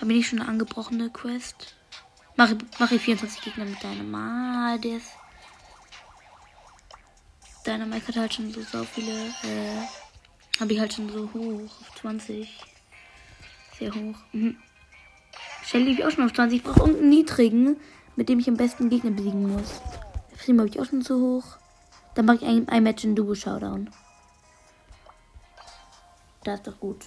Habe 0.00 0.14
ich 0.14 0.28
schon 0.28 0.40
eine 0.40 0.48
angebrochene 0.48 1.10
Quest? 1.10 1.76
Mache 2.36 2.56
mach 2.78 2.90
ich 2.90 3.02
24 3.02 3.42
Gegner 3.42 3.66
mit 3.66 3.84
deinem 3.84 4.10
Ma, 4.10 4.78
der 4.78 4.98
Mike 7.66 8.08
hat 8.08 8.16
halt 8.16 8.34
schon 8.34 8.52
so, 8.52 8.60
so 8.60 8.84
viele. 8.84 9.12
Äh, 9.42 10.60
Habe 10.60 10.72
ich 10.72 10.80
halt 10.80 10.92
schon 10.92 11.08
so 11.08 11.28
hoch. 11.32 11.70
Auf 11.80 12.00
20. 12.00 12.48
Sehr 13.78 13.90
hoch. 13.90 14.16
Mhm. 14.32 14.56
Shelly 15.64 15.92
habe 15.92 16.00
ich 16.00 16.04
auch 16.04 16.10
schon 16.10 16.24
auf 16.24 16.32
20. 16.32 16.58
Ich 16.58 16.64
brauche 16.64 16.80
irgendeinen 16.80 17.08
niedrigen, 17.08 17.76
mit 18.16 18.28
dem 18.28 18.38
ich 18.38 18.48
am 18.48 18.56
besten 18.56 18.90
Gegner 18.90 19.12
besiegen 19.12 19.50
muss. 19.50 19.80
Friem 20.36 20.58
habe 20.58 20.68
ich 20.68 20.78
auch 20.78 20.84
schon 20.84 21.02
zu 21.02 21.18
hoch. 21.20 21.56
Dann 22.14 22.26
mache 22.26 22.36
ich 22.36 22.44
ein, 22.44 22.68
ein 22.68 22.82
Match 22.82 23.04
in 23.04 23.16
Duo 23.16 23.34
Showdown. 23.34 23.90
Das 26.44 26.56
ist 26.56 26.66
doch 26.66 26.78
gut. 26.78 27.06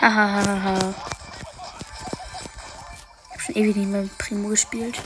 Hahaha. 0.00 0.94
ich 3.26 3.34
hab 3.34 3.40
schon 3.42 3.54
ewig 3.54 3.76
nicht 3.76 3.90
mehr 3.90 4.00
mit 4.02 4.16
Primo 4.16 4.48
gespielt. 4.48 4.98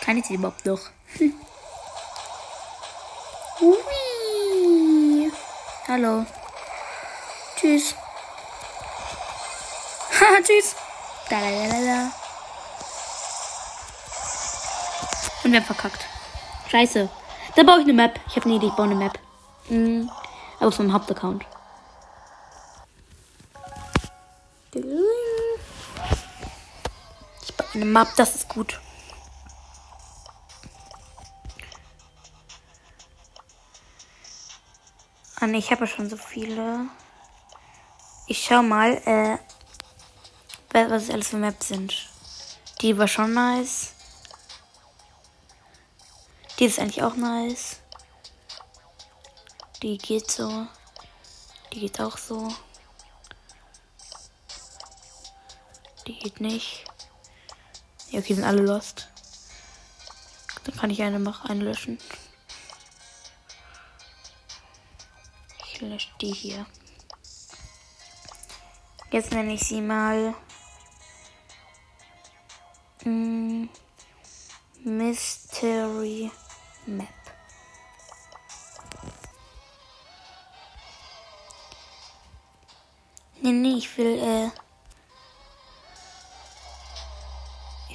Kann 0.00 0.18
ich 0.18 0.26
sie 0.26 0.34
überhaupt 0.34 0.64
noch? 0.64 0.78
Hm. 1.18 1.34
Ui. 3.60 5.32
Hallo. 5.88 6.24
Tschüss. 7.56 7.96
Haha, 10.20 10.40
tschüss. 10.44 10.76
Da, 11.28 11.40
da, 11.40 11.50
da, 11.50 11.66
da, 11.66 11.80
da. 11.84 12.12
Und 15.42 15.50
wir 15.50 15.58
haben 15.58 15.66
verkackt. 15.66 16.06
Scheiße. 16.70 17.08
Da 17.56 17.62
baue 17.64 17.78
ich 17.78 17.84
eine 17.84 17.94
Map. 17.94 18.20
Ich 18.28 18.36
habe 18.36 18.46
eine 18.46 18.54
Idee, 18.54 18.68
ich 18.68 18.74
baue 18.74 18.86
eine 18.86 18.94
Map. 18.94 19.18
Mhm. 19.68 20.08
Aber 20.60 20.70
vom 20.70 20.92
Hauptaccount. 20.92 21.44
Eine 27.82 27.90
Map, 27.90 28.14
das 28.16 28.34
ist 28.36 28.48
gut. 28.48 28.80
Ah, 35.40 35.46
nee, 35.46 35.58
ich 35.58 35.70
habe 35.72 35.82
ja 35.82 35.86
schon 35.88 36.08
so 36.08 36.16
viele. 36.16 36.86
Ich 38.28 38.44
schau 38.44 38.62
mal, 38.62 38.94
äh, 39.04 39.38
was 40.70 41.04
es 41.04 41.10
alles 41.10 41.28
für 41.28 41.36
Maps 41.36 41.68
sind. 41.68 42.08
Die 42.80 42.96
war 42.96 43.08
schon 43.08 43.34
nice. 43.34 43.94
Die 46.58 46.66
ist 46.66 46.78
eigentlich 46.78 47.02
auch 47.02 47.16
nice. 47.16 47.78
Die 49.82 49.98
geht 49.98 50.30
so. 50.30 50.68
Die 51.72 51.80
geht 51.80 52.00
auch 52.00 52.16
so. 52.16 52.48
Die 56.06 56.16
geht 56.18 56.40
nicht. 56.40 56.91
Ja, 58.12 58.18
okay, 58.18 58.34
sind 58.34 58.44
alle 58.44 58.60
lost. 58.60 59.08
Dann 60.64 60.76
kann 60.76 60.90
ich 60.90 61.02
eine 61.02 61.18
noch 61.18 61.46
einlöschen. 61.46 61.98
Ich 65.66 65.80
lösche 65.80 66.10
die 66.20 66.32
hier. 66.32 66.66
Jetzt 69.10 69.32
nenne 69.32 69.54
ich 69.54 69.62
sie 69.62 69.80
mal 69.80 70.34
mm, 73.04 73.64
Mystery 74.84 76.30
Map. 76.84 77.08
Nee, 83.40 83.52
nee, 83.52 83.78
ich 83.78 83.96
will, 83.96 84.18
äh. 84.18 84.71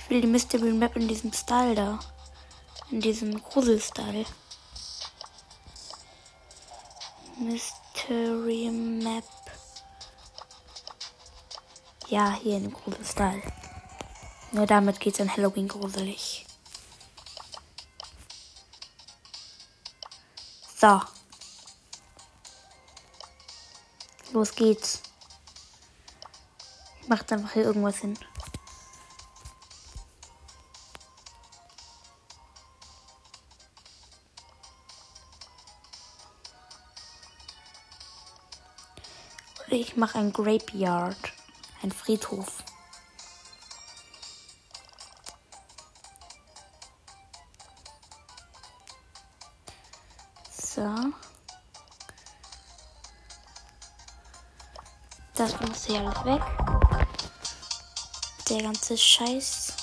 Will 0.09 0.21
die 0.21 0.27
Mystery 0.27 0.71
Map 0.71 0.95
in 0.95 1.07
diesem 1.07 1.33
Style 1.33 1.75
da. 1.75 1.99
In 2.91 3.01
diesem 3.01 3.43
Grusel-Style. 3.43 4.25
Mystery 7.39 8.69
Map. 8.71 9.25
Ja, 12.07 12.31
hier 12.41 12.55
in 12.57 12.71
Grusel-Style. 12.71 13.43
Nur 14.53 14.65
damit 14.65 15.01
geht's 15.01 15.19
an 15.19 15.35
Halloween 15.35 15.67
gruselig. 15.67 16.45
So. 20.79 21.01
Los 24.31 24.55
geht's. 24.55 25.01
Macht 27.07 27.29
einfach 27.33 27.51
hier 27.51 27.63
irgendwas 27.63 27.97
hin. 27.97 28.17
Ich 39.97 39.99
mache 39.99 40.19
ein 40.19 40.31
Grapeyard. 40.31 41.17
Ein 41.81 41.91
Friedhof. 41.91 42.63
So. 50.51 50.87
Das 55.33 55.59
muss 55.61 55.85
hier 55.85 56.01
alles 56.01 56.25
weg. 56.25 56.43
Der 58.49 58.61
ganze 58.61 58.95
Scheiß. 58.95 59.76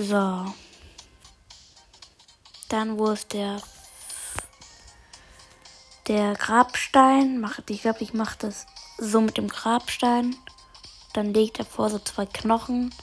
So. 0.00 0.54
Dann 2.70 2.98
wo 2.98 3.10
ist 3.10 3.34
der 3.34 3.60
der 6.06 6.32
Grabstein. 6.34 7.46
Ich 7.68 7.82
glaube, 7.82 8.00
ich 8.00 8.14
mache 8.14 8.38
das 8.38 8.66
so 8.96 9.20
mit 9.20 9.36
dem 9.36 9.48
Grabstein. 9.48 10.36
Dann 11.12 11.34
legt 11.34 11.58
er 11.58 11.66
vor 11.66 11.90
so 11.90 11.98
zwei 11.98 12.24
Knochen 12.24 12.94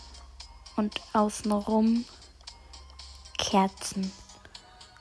und 0.76 1.00
außenrum 1.14 2.06
Kerzen. 3.38 4.12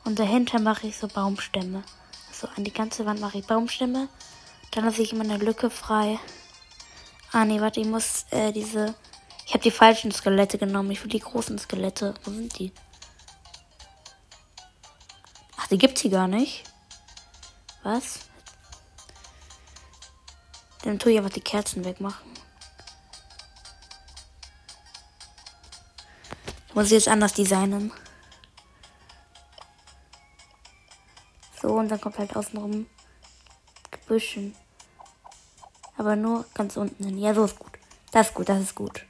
Und 0.05 0.19
dahinter 0.19 0.61
mache 0.61 0.89
ich 0.89 0.99
so 0.99 1.09
Baumstämme. 1.09 1.83
So 2.31 2.47
an 2.57 2.65
die 2.65 2.75
ganze 2.75 3.07
Wand 3.07 3.23
mache 3.23 3.39
ich 3.39 3.47
Baumstämme. 3.47 4.09
Dann 4.73 4.85
lasse 4.85 5.01
ich 5.01 5.15
immer 5.15 5.25
eine 5.25 5.39
Lücke 5.39 5.71
frei. 5.71 6.19
Ah 7.33 7.47
nee, 7.47 7.61
warte, 7.63 7.81
ich 7.81 7.87
muss 7.87 8.27
äh, 8.33 8.53
diese. 8.53 8.95
Ich 9.57 9.59
habe 9.59 9.71
die 9.71 9.79
falschen 9.79 10.13
Skelette 10.13 10.59
genommen. 10.59 10.91
Ich 10.91 11.03
will 11.03 11.09
die 11.09 11.19
großen 11.19 11.59
Skelette. 11.59 12.13
Wo 12.25 12.31
sind 12.31 12.59
die? 12.59 12.75
Ach, 15.57 15.67
die 15.69 15.79
gibt's 15.79 16.03
hier 16.03 16.11
gar 16.11 16.29
nicht. 16.29 16.65
Was? 17.83 18.19
Dann 20.83 20.99
tue 20.99 21.13
ich 21.13 21.19
einfach 21.19 21.31
die 21.31 21.41
Kerzen 21.41 21.87
wegmachen. 21.87 22.31
Ich 26.69 26.75
muss 26.75 26.91
jetzt 26.91 27.09
anders 27.09 27.33
designen. 27.33 27.93
So, 31.63 31.69
und 31.79 31.89
dann 31.89 32.03
kommt 32.03 32.19
halt 32.19 32.37
außenrum 32.37 32.87
Gebüschen. 33.91 34.55
Aber 35.97 36.15
nur 36.15 36.45
ganz 36.53 36.77
unten 36.77 37.05
hin. 37.05 37.17
Ja, 37.17 37.33
so 37.33 37.47
ist 37.47 37.59
gut. 37.59 37.73
Das 38.13 38.27
ist 38.27 38.35
gut, 38.35 38.51
das 38.51 38.61
ist 38.61 38.75
gut. 38.75 39.07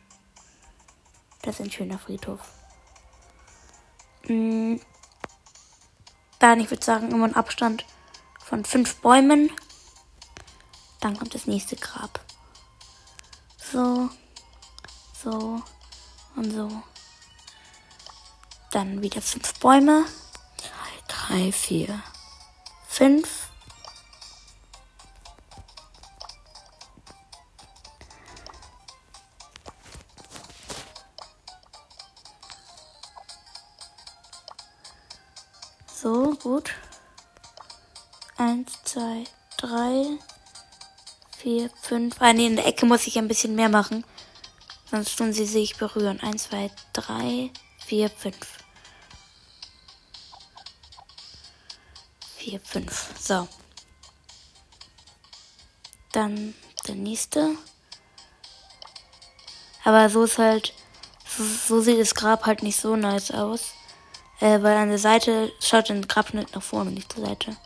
Das 1.46 1.60
ist 1.60 1.66
ein 1.66 1.70
schöner 1.70 1.96
Friedhof. 1.96 2.40
Mhm. 4.26 4.80
Dann, 6.40 6.58
ich 6.60 6.70
würde 6.70 6.84
sagen, 6.84 7.12
immer 7.12 7.24
einen 7.26 7.36
Abstand 7.36 7.84
von 8.44 8.64
fünf 8.64 8.96
Bäumen. 8.96 9.52
Dann 11.00 11.16
kommt 11.16 11.36
das 11.36 11.46
nächste 11.46 11.76
Grab. 11.76 12.20
So, 13.58 14.10
so 15.22 15.62
und 16.34 16.50
so. 16.50 16.82
Dann 18.72 19.00
wieder 19.00 19.22
fünf 19.22 19.54
Bäume. 19.60 20.04
Drei, 20.56 21.14
drei 21.38 21.52
vier, 21.52 22.02
fünf. 22.88 23.45
Fünf. 41.96 42.16
Ah, 42.20 42.34
nee, 42.34 42.46
in 42.46 42.56
der 42.56 42.66
Ecke 42.66 42.84
muss 42.84 43.06
ich 43.06 43.16
ein 43.16 43.28
bisschen 43.28 43.54
mehr 43.54 43.70
machen. 43.70 44.04
Sonst 44.90 45.16
tun 45.16 45.32
sie 45.32 45.46
sich 45.46 45.76
berühren. 45.76 46.20
Eins, 46.20 46.44
zwei, 46.44 46.70
drei, 46.92 47.50
vier, 47.78 48.10
fünf. 48.10 48.58
Vier, 52.36 52.60
fünf. 52.60 53.08
So. 53.18 53.48
Dann 56.12 56.54
der 56.86 56.96
nächste. 56.96 57.56
Aber 59.84 60.10
so 60.10 60.24
ist 60.24 60.36
halt. 60.36 60.74
So, 61.26 61.44
so 61.44 61.80
sieht 61.80 61.98
das 61.98 62.14
Grab 62.14 62.44
halt 62.44 62.62
nicht 62.62 62.78
so 62.78 62.94
nice 62.94 63.30
aus. 63.30 63.72
Äh, 64.40 64.62
weil 64.62 64.76
an 64.76 64.90
der 64.90 64.98
Seite 64.98 65.50
schaut 65.60 65.90
ein 65.90 66.06
Grabschnitt 66.06 66.54
nach 66.54 66.62
vorne, 66.62 66.90
nicht 66.90 67.10
zur 67.10 67.24
Seite. 67.24 67.56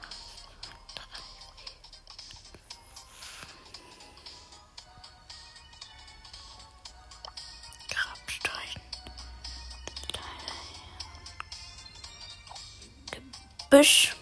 Gebüsch. 13.71 14.17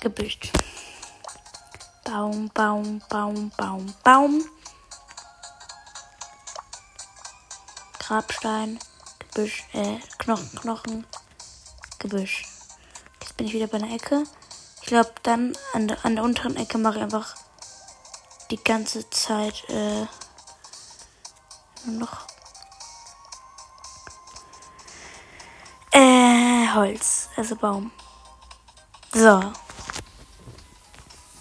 Gebüsch. 0.00 0.38
Baum, 2.04 2.48
Baum, 2.54 3.02
Baum, 3.08 3.50
Baum, 3.56 3.94
Baum. 4.04 4.44
Grabstein, 7.98 8.78
Gebüsch, 9.18 9.64
äh, 9.72 9.98
Knochen, 10.18 10.48
Knochen, 10.60 11.06
Gebüsch. 11.98 12.44
Jetzt 13.20 13.36
bin 13.36 13.48
ich 13.48 13.54
wieder 13.54 13.66
bei 13.66 13.78
einer 13.78 13.92
Ecke. 13.92 14.22
Ich 14.84 14.88
glaube, 14.88 15.14
dann 15.22 15.56
an 15.72 15.88
der, 15.88 16.04
an 16.04 16.14
der 16.14 16.24
unteren 16.24 16.56
Ecke 16.56 16.76
mache 16.76 16.98
ich 16.98 17.02
einfach 17.02 17.34
die 18.50 18.62
ganze 18.62 19.08
Zeit 19.08 19.64
äh, 19.70 20.04
nur 21.86 22.00
noch 22.00 22.26
äh, 25.90 26.68
Holz, 26.74 27.30
also 27.34 27.56
Baum. 27.56 27.92
So. 29.14 29.40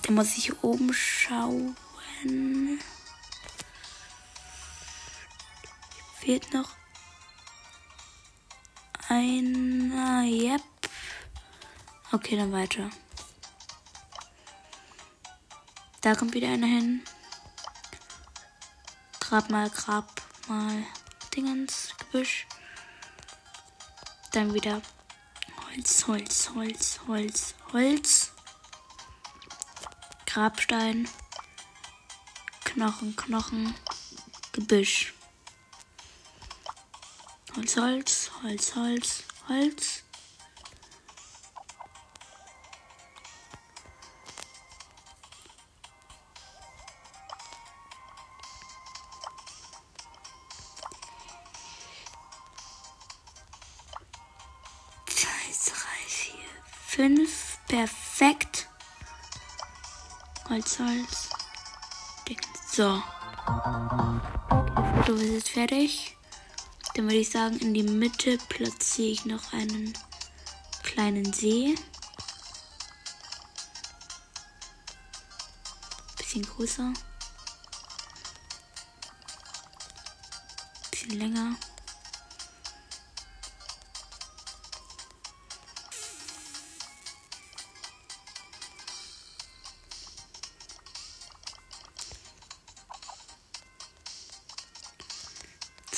Dann 0.03 0.15
muss 0.15 0.37
ich 0.37 0.45
hier 0.45 0.63
oben 0.63 0.93
schauen. 0.93 1.75
Fehlt 6.21 6.53
noch 6.53 6.69
einer. 9.09 10.23
Yep. 10.23 10.61
Okay, 12.13 12.37
dann 12.37 12.53
weiter. 12.53 12.89
Da 16.03 16.15
kommt 16.15 16.33
wieder 16.33 16.49
einer 16.49 16.67
hin. 16.67 17.01
Grab 19.21 19.49
mal, 19.49 19.69
grab 19.69 20.21
mal. 20.49 20.83
Dingens, 21.33 21.93
Gebüsch. 21.97 22.45
Dann 24.33 24.53
wieder 24.53 24.81
Holz, 25.65 26.05
Holz, 26.05 26.49
Holz, 26.53 26.99
Holz, 27.07 27.55
Holz. 27.71 28.33
Grabstein. 30.25 31.07
Knochen, 32.65 33.15
Knochen. 33.15 33.73
Gebüsch. 34.51 35.13
Holz, 37.55 37.77
Holz, 37.77 38.31
Holz, 38.43 38.75
Holz, 38.75 39.23
Holz. 39.47 39.92
Holz, 60.49 60.79
Holz. 60.79 61.29
So. 62.71 63.01
Das 63.45 65.05
Foto 65.05 65.13
ist 65.15 65.31
jetzt 65.31 65.49
fertig. 65.49 66.17
Dann 66.95 67.05
würde 67.05 67.17
ich 67.17 67.29
sagen, 67.29 67.57
in 67.59 67.73
die 67.73 67.83
Mitte 67.83 68.37
platziere 68.49 69.09
ich 69.09 69.25
noch 69.25 69.53
einen 69.53 69.93
kleinen 70.83 71.31
See. 71.33 71.75
Bisschen 76.17 76.43
größer. 76.43 76.93
Bisschen 80.91 81.19
länger. 81.19 81.55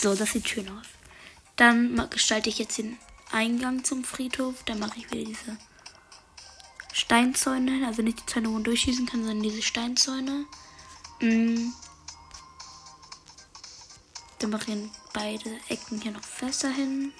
So, 0.06 0.14
das 0.14 0.34
sieht 0.34 0.48
schön 0.48 0.70
aus. 0.70 0.86
Dann 1.56 2.08
gestalte 2.12 2.48
ich 2.48 2.60
jetzt 2.60 2.78
den 2.78 3.00
Eingang 3.32 3.84
zum 3.84 4.04
Friedhof. 4.04 4.64
Dann 4.66 4.78
mache 4.78 5.00
ich 5.00 5.10
wieder 5.10 5.26
diese 5.26 5.58
Steinzäune. 6.94 7.88
Also 7.88 8.04
nicht 8.04 8.20
die 8.20 8.26
Zäune, 8.28 8.50
wo 8.50 8.52
man 8.52 8.64
durchschießen 8.64 9.08
kann, 9.08 9.22
sondern 9.22 9.42
diese 9.42 9.64
Steinzäune. 9.64 10.46
Mm. 11.22 11.72
Dann 14.38 14.50
mache 14.52 14.74
ich 14.74 14.78
beide 15.12 15.50
Ecken 15.70 16.00
hier 16.00 16.12
noch 16.12 16.24
fester 16.24 16.70
hin. 16.70 17.12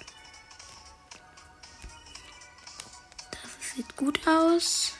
Das 3.32 3.74
sieht 3.74 3.96
gut 3.96 4.28
aus. 4.28 4.92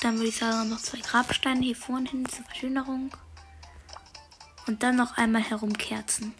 Dann 0.00 0.14
würde 0.16 0.28
ich 0.28 0.38
sagen, 0.38 0.70
noch 0.70 0.80
zwei 0.80 1.00
Grabsteine 1.00 1.66
hier 1.66 1.76
vorne 1.76 2.08
hin 2.08 2.26
zur 2.26 2.46
Verschönerung. 2.46 3.14
Und 4.66 4.82
dann 4.82 4.96
noch 4.96 5.18
einmal 5.18 5.42
herum 5.42 5.76
Kerzen. 5.76 6.32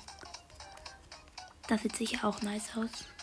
Das 1.69 1.83
sieht 1.83 1.97
sicher 1.97 2.29
auch 2.29 2.43
nice 2.43 2.77
aus. 2.77 3.16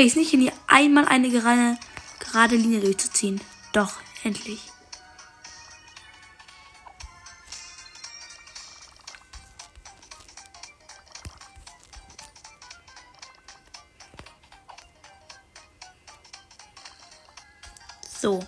Krieg 0.00 0.06
ich 0.06 0.12
es 0.12 0.16
nicht 0.16 0.30
hin, 0.30 0.40
hier 0.40 0.52
einmal 0.66 1.04
eine 1.04 1.28
gerade, 1.28 1.76
gerade 2.20 2.56
Linie 2.56 2.80
durchzuziehen. 2.80 3.38
Doch, 3.74 3.98
endlich. 4.24 4.62
So. 18.22 18.40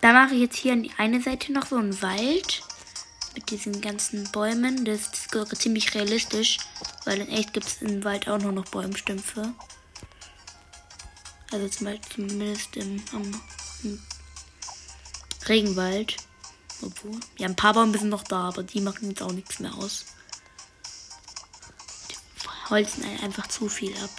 Da 0.00 0.12
mache 0.12 0.34
ich 0.34 0.42
jetzt 0.42 0.56
hier 0.58 0.74
an 0.74 0.84
die 0.84 0.92
eine 0.96 1.20
Seite 1.20 1.50
noch 1.52 1.66
so 1.66 1.74
einen 1.74 2.00
Wald 2.02 2.62
mit 3.34 3.50
diesen 3.50 3.80
ganzen 3.80 4.30
Bäumen. 4.30 4.84
Das 4.84 5.08
ist 5.08 5.60
ziemlich 5.60 5.92
realistisch, 5.96 6.58
weil 7.04 7.20
in 7.20 7.28
echt 7.30 7.52
gibt 7.52 7.66
es 7.66 7.82
im 7.82 8.04
Wald 8.04 8.28
auch 8.28 8.38
nur 8.38 8.52
noch 8.52 8.66
Bäumstümpfe. 8.66 9.52
Also 11.54 11.68
zum 11.68 11.86
Beispiel 11.86 12.28
zumindest 12.28 12.76
im, 12.76 13.00
am, 13.12 13.40
im 13.84 14.02
Regenwald. 15.48 16.16
Obwohl, 16.82 17.20
ja, 17.38 17.46
ein 17.46 17.54
paar 17.54 17.74
Bäume 17.74 17.96
sind 17.96 18.08
noch 18.08 18.24
da, 18.24 18.48
aber 18.48 18.64
die 18.64 18.80
machen 18.80 19.08
jetzt 19.08 19.22
auch 19.22 19.30
nichts 19.30 19.60
mehr 19.60 19.72
aus. 19.72 20.04
Die 22.10 22.70
holzen 22.70 23.04
einfach 23.22 23.46
zu 23.46 23.68
viel 23.68 23.96
ab. 23.98 24.10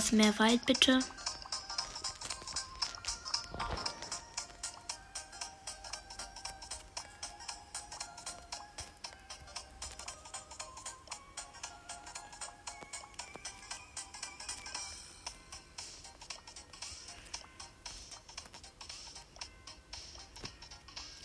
etwas 0.00 0.12
mehr 0.12 0.38
Wald, 0.38 0.64
bitte. 0.64 1.00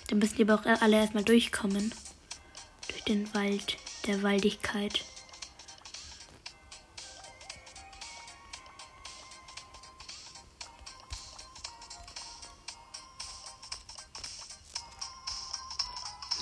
Dann 0.07 0.19
müssen 0.19 0.37
lieber 0.37 0.55
auch 0.55 0.65
alle 0.65 0.97
erstmal 0.97 1.23
durchkommen. 1.23 1.93
Durch 2.89 3.03
den 3.05 3.33
Wald 3.33 3.77
der 4.05 4.21
Waldigkeit. 4.21 5.05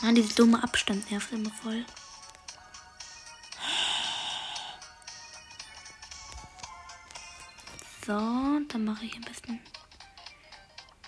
Mann, 0.04 0.16
diese 0.16 0.36
dumme 0.36 0.62
Abstand 0.62 1.10
nervt 1.10 1.32
immer 1.32 1.50
voll. 1.50 1.86
So, 8.06 8.12
dann 8.12 8.84
mache 8.84 9.06
ich 9.06 9.16
am 9.16 9.22
besten 9.22 9.62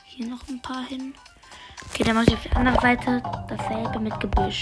hier 0.05 0.27
noch 0.27 0.47
ein 0.47 0.61
paar 0.61 0.85
hin. 0.85 1.13
Okay, 1.89 2.05
dann 2.05 2.15
mache 2.15 2.27
ich 2.27 2.35
auf 2.35 2.43
der 2.43 2.55
anderen 2.55 2.79
Seite 2.79 3.21
dasselbe 3.49 3.99
mit 3.99 4.17
Gebüsch. 4.21 4.61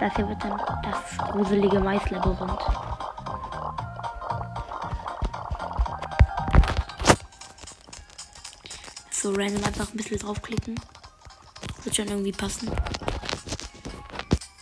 Das 0.00 0.16
hier 0.16 0.28
wird 0.28 0.42
dann 0.42 0.60
das 0.82 1.18
gruselige 1.18 1.78
Maislabyrinth. 1.78 2.62
So 9.12 9.30
random 9.30 9.62
einfach 9.62 9.88
ein 9.88 9.96
bisschen 9.96 10.18
draufklicken. 10.18 10.74
Wird 11.86 11.94
schon 11.94 12.08
irgendwie 12.08 12.32
passen. 12.32 12.68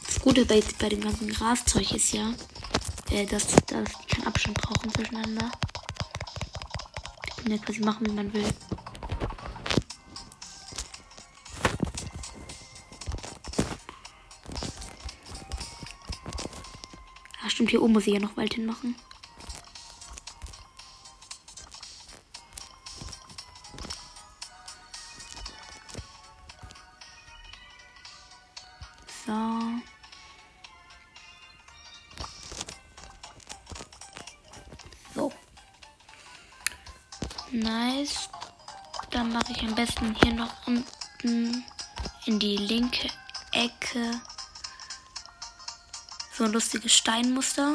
Das 0.07 0.21
Gute 0.21 0.45
bei, 0.45 0.63
bei 0.79 0.91
dem 0.91 1.01
ganzen 1.01 1.31
Graszeug 1.31 1.91
ist 1.93 2.13
ja, 2.13 2.35
äh, 3.11 3.25
dass, 3.25 3.47
dass 3.47 3.89
die 4.03 4.07
keinen 4.15 4.27
Abstand 4.27 4.61
brauchen 4.61 4.93
zwischeneinander. 4.93 5.51
Die 7.27 7.41
können 7.41 7.57
ja 7.57 7.65
quasi 7.65 7.81
machen, 7.81 8.07
wie 8.07 8.13
man 8.13 8.31
will. 8.35 8.45
Ah, 17.43 17.49
stimmt, 17.49 17.71
hier 17.71 17.83
oben 17.83 17.95
muss 17.95 18.07
ich 18.07 18.13
ja 18.13 18.21
noch 18.21 18.37
Wald 18.37 18.53
hinmachen. 18.53 18.97
So. 18.99 19.14
Lustiges 46.85 46.93
Steinmuster. 46.93 47.75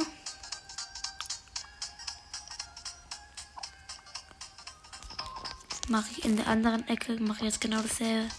Mache 5.88 6.12
ich 6.12 6.26
in 6.26 6.38
der 6.38 6.48
anderen 6.48 6.88
Ecke, 6.88 7.20
mache 7.20 7.46
jetzt 7.46 7.62
genau 7.62 7.82
dasselbe 7.82 8.30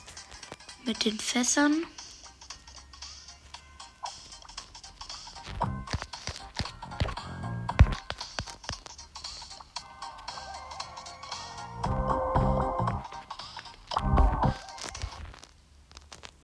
mit 0.84 1.04
den 1.04 1.18
Fässern. 1.18 1.84